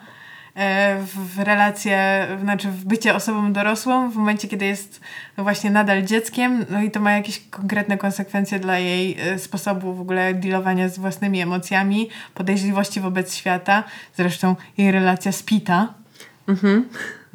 [0.55, 5.01] e, w, relację, znaczy w bycie osobą dorosłą w momencie, kiedy jest
[5.37, 9.93] no właśnie nadal dzieckiem, no i to ma jakieś konkretne konsekwencje dla jej e, sposobu
[9.93, 13.83] w ogóle dealowania z własnymi emocjami, podejrzliwości wobec świata.
[14.15, 15.93] Zresztą jej relacja z Pita
[16.47, 16.89] Mhm.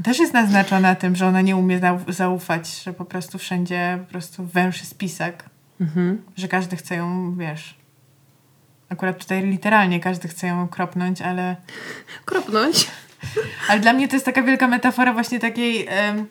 [0.04, 4.10] też jest naznaczona tym, że ona nie umie zau- zaufać, że po prostu wszędzie po
[4.10, 5.44] prostu węszy spisak
[5.80, 6.22] Mhm.
[6.36, 7.76] że każdy chce ją, wiesz.
[8.88, 11.56] Akurat tutaj literalnie każdy chce ją kropnąć, ale,
[12.24, 12.90] Kropnąć.
[13.68, 16.26] ale dla mnie to jest taka wielka metafora właśnie takiej em,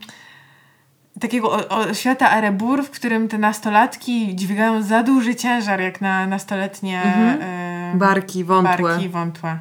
[1.19, 6.27] takiego o, o, świata Arebur, w którym te nastolatki dźwigają za duży ciężar jak na
[6.27, 7.99] nastoletnie Mhm.
[7.99, 8.89] Barki, wątłe.
[8.89, 9.59] barki wątłe.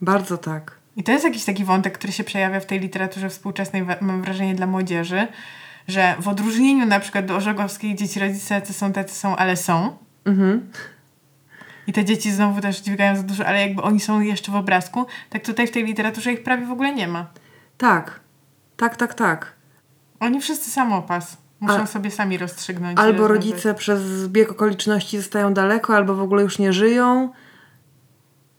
[0.00, 0.78] Bardzo tak.
[0.96, 4.54] I to jest jakiś taki wątek, który się przejawia w tej literaturze współczesnej, mam wrażenie,
[4.54, 5.28] dla młodzieży,
[5.88, 9.96] że w odróżnieniu na przykład do Orzegowskiej dzieci rodzice tacy są, tacy są, ale są.
[10.24, 10.70] Mhm.
[11.86, 15.06] I te dzieci znowu też dźwigają za dużo, ale jakby oni są jeszcze w obrazku,
[15.30, 17.26] tak tutaj w tej literaturze ich prawie w ogóle nie ma.
[17.78, 18.20] Tak.
[18.76, 19.52] Tak, tak, tak.
[20.20, 21.36] Oni wszyscy samopas.
[21.60, 22.98] Muszą A- sobie sami rozstrzygnąć.
[22.98, 27.32] Albo e, rodzice przez zbieg okoliczności zostają daleko, albo w ogóle już nie żyją.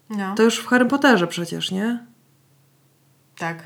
[0.09, 1.99] No, To już w Harry Potterze przecież, nie?
[3.37, 3.63] tak.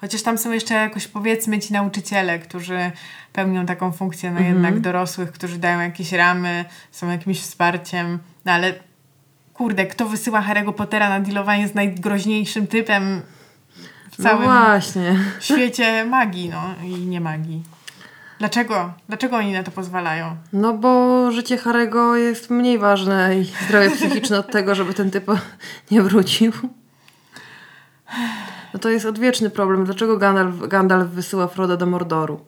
[0.00, 2.90] Chociaż tam są jeszcze jakoś powiedzmy ci nauczyciele, którzy
[3.32, 4.54] pełnią taką funkcję, no Mhm.
[4.54, 8.18] jednak dorosłych, którzy dają jakieś ramy, są jakimś wsparciem.
[8.44, 8.74] No ale
[9.54, 13.22] kurde, kto wysyła Harry'ego Pottera na dealowanie z najgroźniejszym typem
[14.12, 14.48] w No całym
[15.40, 17.62] w świecie magii, no i nie magii.
[18.38, 18.92] Dlaczego?
[19.08, 20.36] Dlaczego oni na to pozwalają?
[20.52, 25.26] No bo życie Harego jest mniej ważne i zdrowie psychiczne od tego, żeby ten typ
[25.90, 26.52] nie wrócił.
[28.76, 29.84] No to jest odwieczny problem.
[29.84, 32.46] Dlaczego Gandalf, Gandalf wysyła Froda do Mordoru?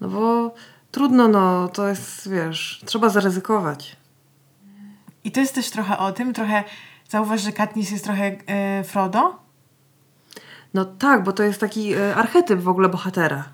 [0.00, 0.54] No bo
[0.90, 3.96] trudno, no to jest, wiesz, trzeba zaryzykować.
[5.24, 6.64] I to jest też trochę o tym, trochę
[7.08, 9.38] zauważ, że Katniss jest trochę e, Frodo.
[10.74, 13.44] No tak, bo to jest taki e, archetyp w ogóle bohatera,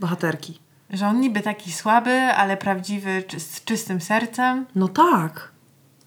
[0.00, 0.58] bohaterki.
[0.90, 4.66] Że on niby taki słaby, ale prawdziwy, czy, z czystym sercem.
[4.74, 5.52] No tak.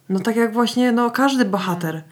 [0.10, 2.04] No tak jak właśnie, no każdy bohater.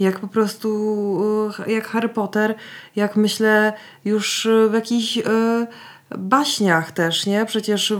[0.00, 2.54] Jak po prostu, e, jak Harry Potter,
[2.96, 3.72] jak myślę
[4.04, 5.22] już w jakichś e,
[6.18, 7.46] baśniach też, nie?
[7.46, 7.94] Przecież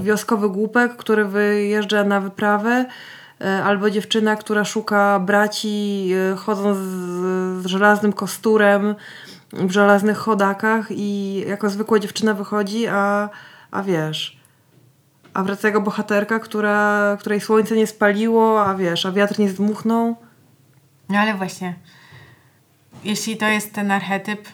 [0.00, 2.86] wioskowy głupek, który wyjeżdża na wyprawę,
[3.40, 8.94] e, albo dziewczyna, która szuka braci, chodząc z, żelaznym kosturem
[9.52, 13.28] w żelaznych chodakach i jako zwykła dziewczyna wychodzi, a,
[13.70, 14.38] a wiesz...
[15.34, 20.16] A wraca bohaterka, która, której słońce nie spaliło, a wiesz, a wiatr nie zdmuchnął.
[21.08, 21.74] No ale właśnie,
[23.04, 24.48] jeśli to jest ten archetyp,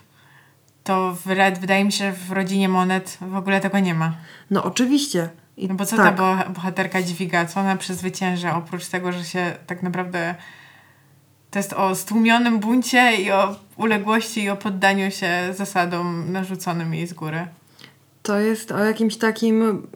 [0.85, 1.23] to w,
[1.61, 4.13] wydaje mi się, że w rodzinie Monet w ogóle tego nie ma.
[4.51, 5.29] No oczywiście.
[5.57, 7.47] I No bo co tak, ta bo- bohaterka dźwiga?
[7.47, 8.57] Co ona przezwycięża?
[8.57, 10.35] Oprócz tego, że się tak naprawdę...
[11.51, 17.07] To jest o stłumionym buncie i o uległości i o poddaniu się zasadom narzuconym jej
[17.07, 17.47] z góry.
[18.23, 19.87] To jest o jakimś takim...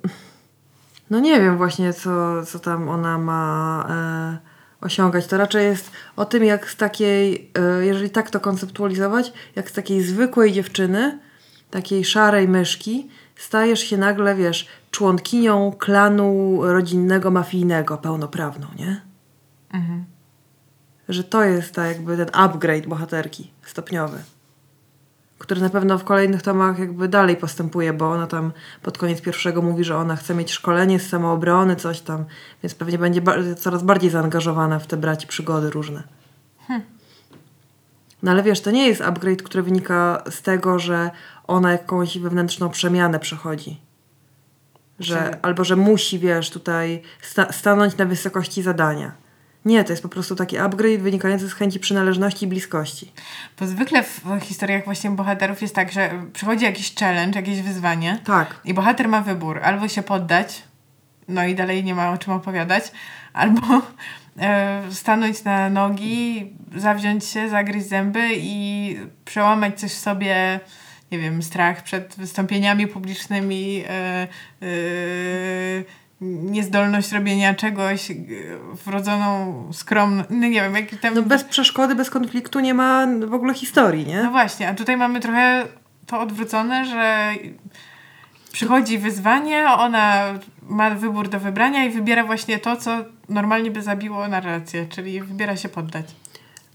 [1.11, 2.11] No nie wiem właśnie, co,
[2.46, 4.47] co tam ona ma e,
[4.80, 5.26] osiągać.
[5.26, 9.72] To raczej jest o tym, jak z takiej, e, jeżeli tak to konceptualizować, jak z
[9.72, 11.18] takiej zwykłej dziewczyny,
[11.70, 19.00] takiej szarej myszki, stajesz się nagle, wiesz, członkinią klanu rodzinnego, mafijnego, pełnoprawną, nie?
[19.72, 20.04] Mhm.
[21.08, 24.18] że to jest ta jakby ten upgrade bohaterki stopniowy,
[25.39, 29.62] który na pewno w kolejnych tomach jakby dalej postępuje, bo ona tam pod koniec pierwszego
[29.62, 32.24] mówi, że ona chce mieć szkolenie z samoobrony, coś tam,
[32.62, 36.02] więc pewnie będzie ba- coraz bardziej zaangażowana w te braci przygody różne.
[38.23, 41.10] No ale wiesz, to nie jest upgrade, który wynika z tego, że
[41.47, 43.81] ona jakąś wewnętrzną przemianę przechodzi.
[44.98, 49.12] Że, albo że musi, wiesz, tutaj sta- stanąć na wysokości zadania.
[49.69, 53.12] Nie, to jest po prostu taki upgrade wynikający z chęci przynależności i bliskości.
[53.61, 58.61] Bo zwykle w historiach właśnie bohaterów jest tak, że przychodzi jakiś challenge, jakieś wyzwanie Tak.
[58.65, 59.61] i bohater ma wybór.
[59.62, 60.62] Albo się poddać,
[61.28, 62.93] no i dalej nie ma o czym opowiadać,
[63.32, 63.61] albo
[64.40, 70.61] e, stanąć na nogi, zawziąć się, zagryźć zęby i przełamać coś w sobie,
[71.12, 74.28] nie wiem, strach przed wystąpieniami publicznymi, e, e,
[76.20, 78.12] niezdolność robienia czegoś,
[78.85, 81.15] wrodzoną skromność, no nie wiem, jaki tam...
[81.15, 84.23] No bez przeszkody, bez konfliktu nie ma w ogóle historii, nie?
[84.23, 85.66] No właśnie, a tutaj mamy trochę
[86.07, 87.35] to odwrócone, że
[88.53, 94.28] przychodzi wyzwanie, ona ma wybór do wybrania i wybiera właśnie to, co normalnie by zabiło
[94.28, 96.07] narrację, czyli wybiera się poddać.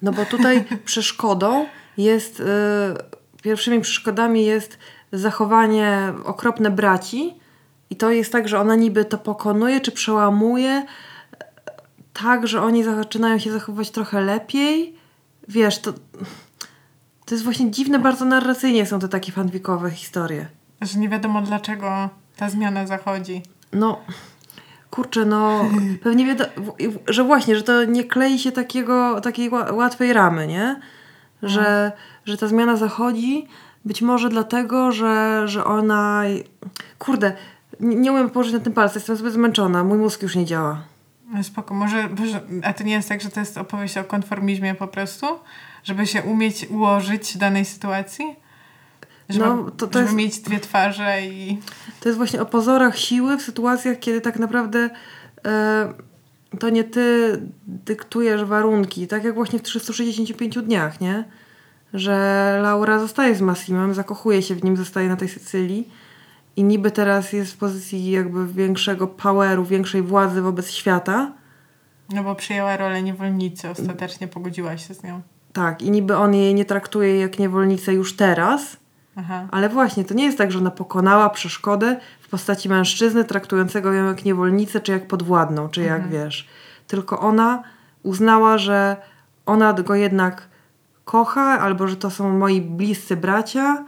[0.02, 1.66] No bo tutaj przeszkodą
[1.98, 2.44] jest, y,
[3.44, 4.80] pierwszymi przeszkodami jest
[5.12, 7.43] zachowanie okropne braci
[7.94, 10.86] i to jest tak, że ona niby to pokonuje czy przełamuje
[12.14, 14.96] tak, że oni zaczynają się zachowywać trochę lepiej.
[15.48, 15.94] Wiesz, to,
[17.26, 20.46] to jest właśnie dziwne, bardzo narracyjnie są te takie fanfikowe historie.
[20.82, 23.42] Że nie wiadomo dlaczego ta zmiana zachodzi.
[23.74, 24.02] No,
[24.92, 25.66] kurczę, no
[26.04, 26.76] pewnie wiadomo,
[27.08, 30.80] że właśnie, że to nie klei się takiego, takiej łatwej ramy, nie?
[31.44, 31.92] Że,
[32.26, 33.48] że ta zmiana zachodzi
[33.86, 36.24] być może dlatego, że, że ona...
[37.00, 37.36] Kurde,
[37.84, 40.84] nie, nie umiem położyć na tym palca, jestem zbyt zmęczona, mój mózg już nie działa.
[41.34, 44.76] No spoko, może, może, a to nie jest tak, że to jest opowieść o konformizmie
[44.76, 45.26] po prostu?
[45.84, 48.26] Żeby się umieć ułożyć w danej sytuacji?
[49.30, 51.58] Żeby, no, to, to żeby jest, mieć dwie twarze i...
[52.00, 54.90] To jest właśnie o pozorach siły w sytuacjach, kiedy tak naprawdę
[55.46, 55.94] e,
[56.60, 61.24] to nie ty dyktujesz warunki, tak jak właśnie w 365 dniach, nie?
[61.94, 65.90] Że Laura zostaje z Massimem, zakochuje się w nim, zostaje na tej Sycylii
[66.56, 71.32] i niby teraz jest w pozycji jakby większego poweru, większej władzy wobec świata.
[72.10, 75.22] No bo przyjęła rolę niewolnicy, ostatecznie pogodziła się z nią.
[75.54, 78.78] Tak, i niby on jej nie traktuje jak niewolnicę już teraz,
[79.16, 79.48] Aha.
[79.52, 84.06] ale właśnie to nie jest tak, że ona pokonała przeszkodę w postaci mężczyzny traktującego ją
[84.06, 86.12] jak niewolnicę, czy jak podwładną, czy jak mhm.
[86.12, 86.48] wiesz.
[86.88, 87.64] Tylko ona
[88.04, 88.98] uznała, że
[89.46, 90.48] ona go jednak
[91.06, 93.86] kocha, albo że to są moi bliscy bracia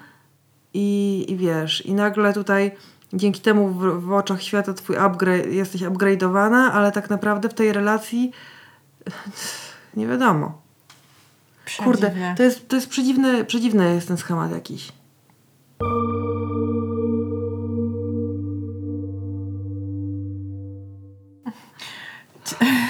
[0.75, 2.71] i, i wiesz, i nagle tutaj
[3.13, 7.73] dzięki temu w, w oczach świata twój upgrade, jesteś upgrade'owana, ale tak naprawdę w tej
[7.73, 8.31] relacji
[9.97, 10.61] nie wiadomo.
[11.83, 14.91] Kurde, to jest, to jest przedziwny, przedziwny jest ten schemat jakiś.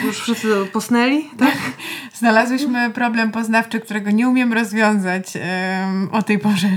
[0.03, 1.57] Już wszyscy posnęli, tak?
[2.19, 6.69] Znalazłyśmy problem poznawczy, którego nie umiem rozwiązać um, o tej porze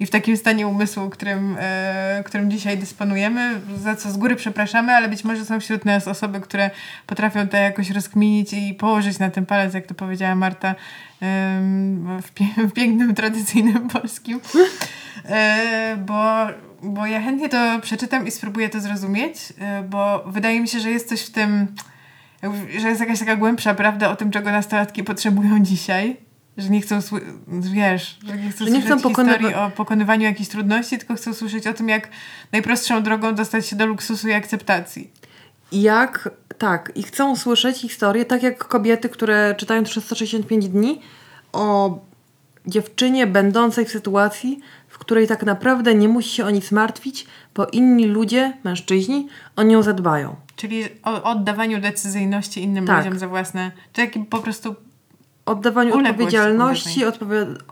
[0.00, 4.92] i w takim stanie umysłu, którym, e, którym dzisiaj dysponujemy, za co z góry przepraszamy,
[4.92, 6.70] ale być może są wśród nas osoby, które
[7.06, 10.74] potrafią to jakoś rozkminić i położyć na ten palec, jak to powiedziała Marta,
[11.22, 14.40] um, w, pie w, pięknym, tradycyjnym polskim.
[15.24, 16.46] E, bo,
[16.82, 20.90] bo ja chętnie to przeczytam i spróbuję to zrozumieć, e, bo wydaje mi się, że
[20.90, 21.66] jest coś w tym
[22.78, 26.16] że jest jakaś taka głębsza prawda o tym, czego nastolatki potrzebują dzisiaj.
[26.56, 26.98] Że nie chcą,
[27.48, 31.66] wiesz, że nie chcą że nie chcą historii o pokonywaniu jakichś trudności, tylko chcą słyszeć
[31.66, 32.08] o tym, jak
[32.52, 35.10] najprostszą drogą dostać się do luksusu i akceptacji.
[35.72, 41.00] Jak, tak, i chcą słyszeć historię, tak jak kobiety, które czytają 365 dni
[41.52, 41.98] o
[42.66, 47.66] dziewczynie będącej w sytuacji, w której tak naprawdę nie musi się o nic martwić, bo
[47.66, 50.36] inni ludzie, mężczyźni, o nią zadbają.
[50.56, 53.04] Czyli o oddawaniu decyzyjności innym tak.
[53.04, 54.74] ludziom za własne, czy taki po prostu
[55.46, 57.02] oddawaniu odpowiedzialności,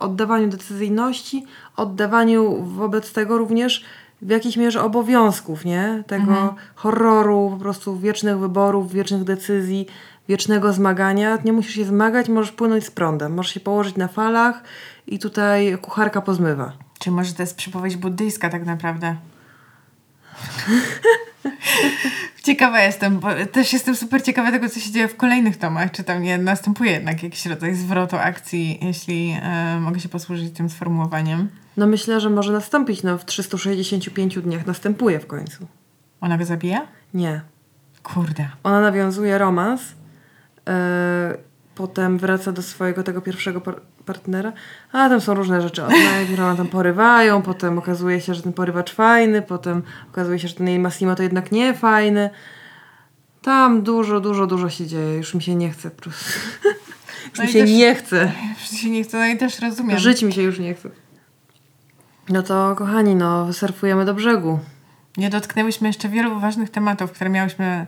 [0.00, 1.44] oddawaniu decyzyjności,
[1.76, 3.84] oddawaniu wobec tego również
[4.22, 6.04] w jakiejś mierze obowiązków, nie?
[6.06, 6.50] Tego mhm.
[6.74, 9.86] horroru, po prostu wiecznych wyborów, wiecznych decyzji,
[10.28, 11.38] wiecznego zmagania.
[11.44, 14.62] Nie musisz się zmagać, możesz płynąć z prądem, możesz się położyć na falach
[15.06, 16.72] i tutaj kucharka pozmywa.
[16.98, 19.16] Czy może to jest przypowieść buddyjska tak naprawdę?
[22.44, 25.90] Ciekawa jestem, bo też jestem super ciekawa tego, co się dzieje w kolejnych tomach.
[25.90, 30.70] Czy tam nie następuje jednak jakiś rodzaj zwrotu akcji, jeśli e, mogę się posłużyć tym
[30.70, 31.48] sformułowaniem?
[31.76, 33.02] No myślę, że może nastąpić.
[33.02, 35.66] No w 365 dniach następuje w końcu.
[36.20, 36.86] Ona go zabija?
[37.14, 37.40] Nie.
[38.02, 38.48] Kurde.
[38.62, 39.82] Ona nawiązuje romans.
[40.68, 41.34] E,
[41.74, 44.52] potem wraca do swojego tego pierwszego par partnera,
[44.92, 45.82] a tam są różne rzeczy.
[46.38, 49.82] Ona tam porywają, potem okazuje się, że ten porywacz fajny, potem
[50.12, 52.30] okazuje się, że ten jej Massimo to jednak nie fajny.
[53.42, 55.16] Tam dużo, dużo, dużo się dzieje.
[55.16, 56.24] Już mi się nie chce po prostu.
[57.30, 58.32] Już no mi się też, nie chce.
[58.70, 59.98] Już się nie chce, no i też rozumiem.
[59.98, 60.90] Żyć mi się już nie chce.
[62.28, 64.58] No to kochani, no wysurfujemy do brzegu.
[65.16, 67.86] Nie dotknęłyśmy jeszcze wielu ważnych tematów, które miałyśmy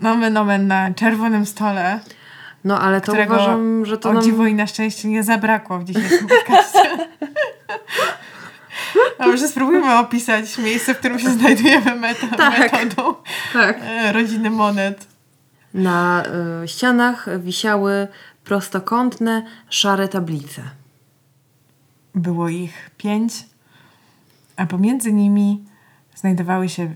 [0.00, 2.00] nomen nomen na czerwonym stole.
[2.64, 4.22] No ale to uważam, że to o nam...
[4.22, 7.08] dziwo i na szczęście nie zabrakło w dzisiejszym podcaście.
[9.18, 13.14] A może spróbujmy opisać miejsce, w którym się znajdujemy meta, tak, metodą
[13.52, 13.78] tak.
[13.82, 15.06] E, rodziny monet.
[15.74, 16.24] Na
[16.64, 18.08] y, ścianach wisiały
[18.44, 20.62] prostokątne, szare tablice.
[22.14, 23.32] Było ich pięć,
[24.56, 25.64] a pomiędzy nimi
[26.14, 26.94] znajdowały się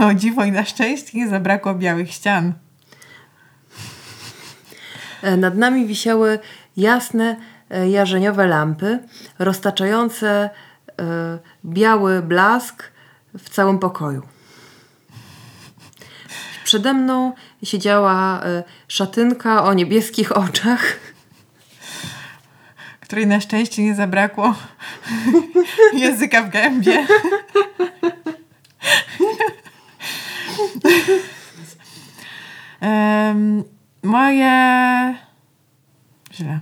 [0.00, 2.52] O dziwo i na szczęście nie zabrakło białych ścian.
[5.22, 6.38] E, Nad nami wisiały
[6.76, 7.36] jasne
[7.70, 8.98] e, jarzeniowe lampy,
[9.38, 10.50] roztaczające
[11.00, 12.82] e, biały blask
[13.38, 14.22] w całym pokoju.
[16.64, 17.32] Przede mną
[17.62, 18.40] siedziała
[18.88, 20.96] szatynka o niebieskich oczach.
[23.00, 24.54] której na szczęście nie zabrakło
[25.92, 27.06] języka w gębie.
[32.82, 33.64] Em,
[34.02, 35.14] moje.
[36.34, 36.58] Źle.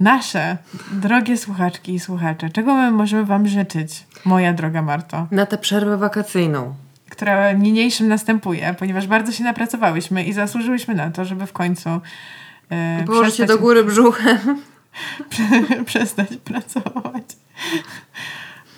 [0.00, 0.56] Nasze
[0.92, 5.96] drogie słuchaczki i słuchacze, czego my możemy Wam życzyć, moja droga Marto, Na tę przerwę
[5.98, 6.74] wakacyjną.
[7.10, 12.00] która niniejszym następuje, ponieważ bardzo się napracowałyśmy i zasłużyłyśmy na to, żeby w końcu
[12.70, 14.38] e, Położyć się przestać- do góry brzuchem.
[15.86, 17.24] przestać pracować.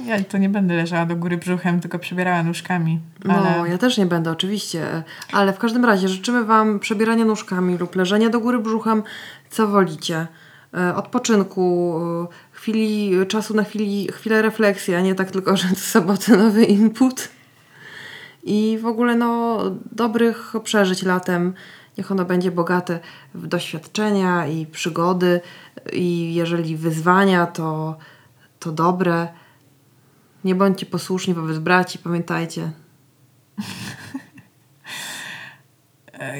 [0.04, 3.00] Ja to nie będę leżała do góry brzuchem, tylko przebierała nóżkami.
[3.28, 5.02] Ale No, ja też nie będę, oczywiście.
[5.32, 9.02] Ale w każdym razie życzymy Wam przebierania nóżkami lub leżenia do góry brzuchem,
[9.50, 10.26] co wolicie.
[10.74, 11.94] E, Odpoczynku,
[12.24, 16.64] e, chwili, czasu na chwili, chwilę refleksji, a nie tak tylko, że co sobotę nowy
[16.64, 17.28] input.
[18.44, 19.62] I w ogóle no,
[19.92, 21.54] dobrych przeżyć latem.
[21.98, 23.00] Niech ono będzie bogate
[23.34, 25.40] w doświadczenia i przygody.
[25.92, 27.96] I jeżeli wyzwania, to,
[28.58, 29.28] to dobre.
[30.46, 32.70] Nie bądźcie posłuszni wobec braci, pamiętajcie.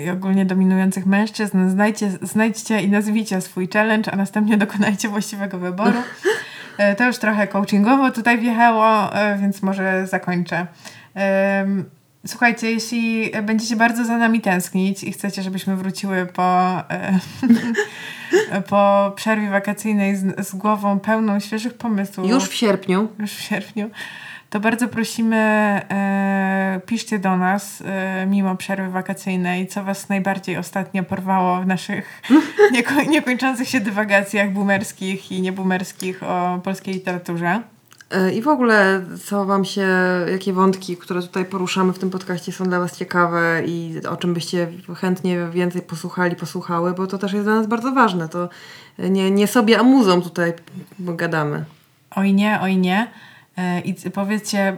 [0.05, 6.03] i ogólnie dominujących mężczyzn, znajdźcie, znajdźcie i nazwijcie swój challenge, a następnie dokonajcie właściwego wyboru.
[6.79, 10.67] E, To już trochę coachingowo tutaj wjechało, e, więc może zakończę.
[12.27, 17.19] Słuchajcie, jeśli będziecie bardzo za nami tęsknić i chcecie, żebyśmy wróciły po, e,
[18.71, 23.09] po przerwie wakacyjnej z, z głową pełną świeżych pomysłów, Już w sierpniu.
[23.19, 23.91] już w sierpniu,
[24.51, 31.03] to bardzo prosimy, e, piszcie do nas e, mimo przerwy wakacyjnej, co was najbardziej ostatnio
[31.03, 32.23] porwało w naszych
[32.73, 37.63] nieko, niekończących się dywagacjach boomerskich i nieboomerskich o polskiej literaturze.
[38.11, 39.89] E, I w ogóle, co Wam się,
[40.31, 44.35] jakie wątki, które tutaj poruszamy w tym podcaście są dla Was ciekawe i o czym
[44.35, 48.29] byście chętnie więcej posłuchali, posłuchały, bo to też jest dla nas bardzo ważne.
[48.29, 48.49] To
[48.99, 50.53] nie, nie sobie, a muzą tutaj
[50.99, 51.65] gadamy.
[52.17, 53.11] Oj nie, oj nie.
[53.57, 54.77] E, I powiedzcie, e,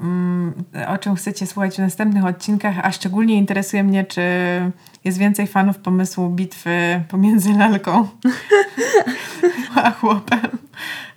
[0.00, 4.22] mm, o czym chcecie słuchać w następnych odcinkach, a szczególnie interesuje mnie, czy
[5.06, 8.08] jest więcej fanów pomysłu bitwy pomiędzy lalką
[9.74, 10.40] a chłopem.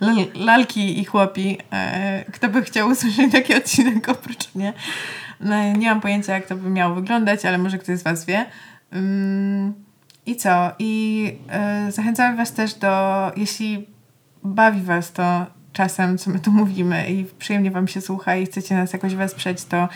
[0.01, 1.57] Lal, lalki i chłopi.
[1.71, 4.73] E, Kto by chciał usłyszeć taki odcinek oprócz mnie?
[5.39, 8.45] No, nie mam pojęcia, jak to by miało wyglądać, ale może ktoś z Was wie.
[8.95, 9.73] Ym,
[10.25, 10.71] I co?
[10.79, 13.87] I e, zachęcamy Was też do, jeśli
[14.43, 18.75] bawi Was to czasem, co my tu mówimy i przyjemnie Wam się słucha i chcecie
[18.75, 19.89] nas jakoś wesprzeć, to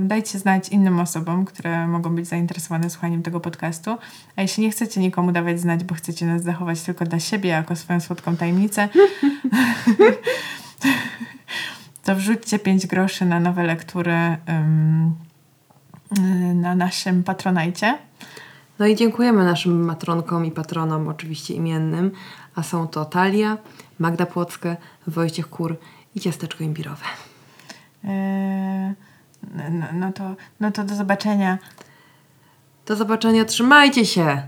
[0.00, 3.96] dajcie znać innym osobom, które mogą być zainteresowane słuchaniem tego podcastu.
[4.36, 7.76] A jeśli nie chcecie nikomu dawać znać, bo chcecie nas zachować tylko dla siebie jako
[7.76, 8.88] swoją słodką tajemnicę,
[12.04, 14.36] to wrzućcie 5 groszy na nowe lektury y,
[16.54, 17.98] na naszym Patronajcie.
[18.78, 22.10] No i dziękujemy naszym matronkom i patronom, oczywiście imiennym,
[22.54, 23.58] a są to Talia,
[23.98, 25.76] Magda Płockę, Wojciech Kur
[26.14, 27.04] i Ciasteczko Imbirowe.
[28.04, 29.09] Yy,
[29.70, 31.58] no, no, to, no to do zobaczenia.
[32.86, 34.42] Do zobaczenia, trzymajcie się!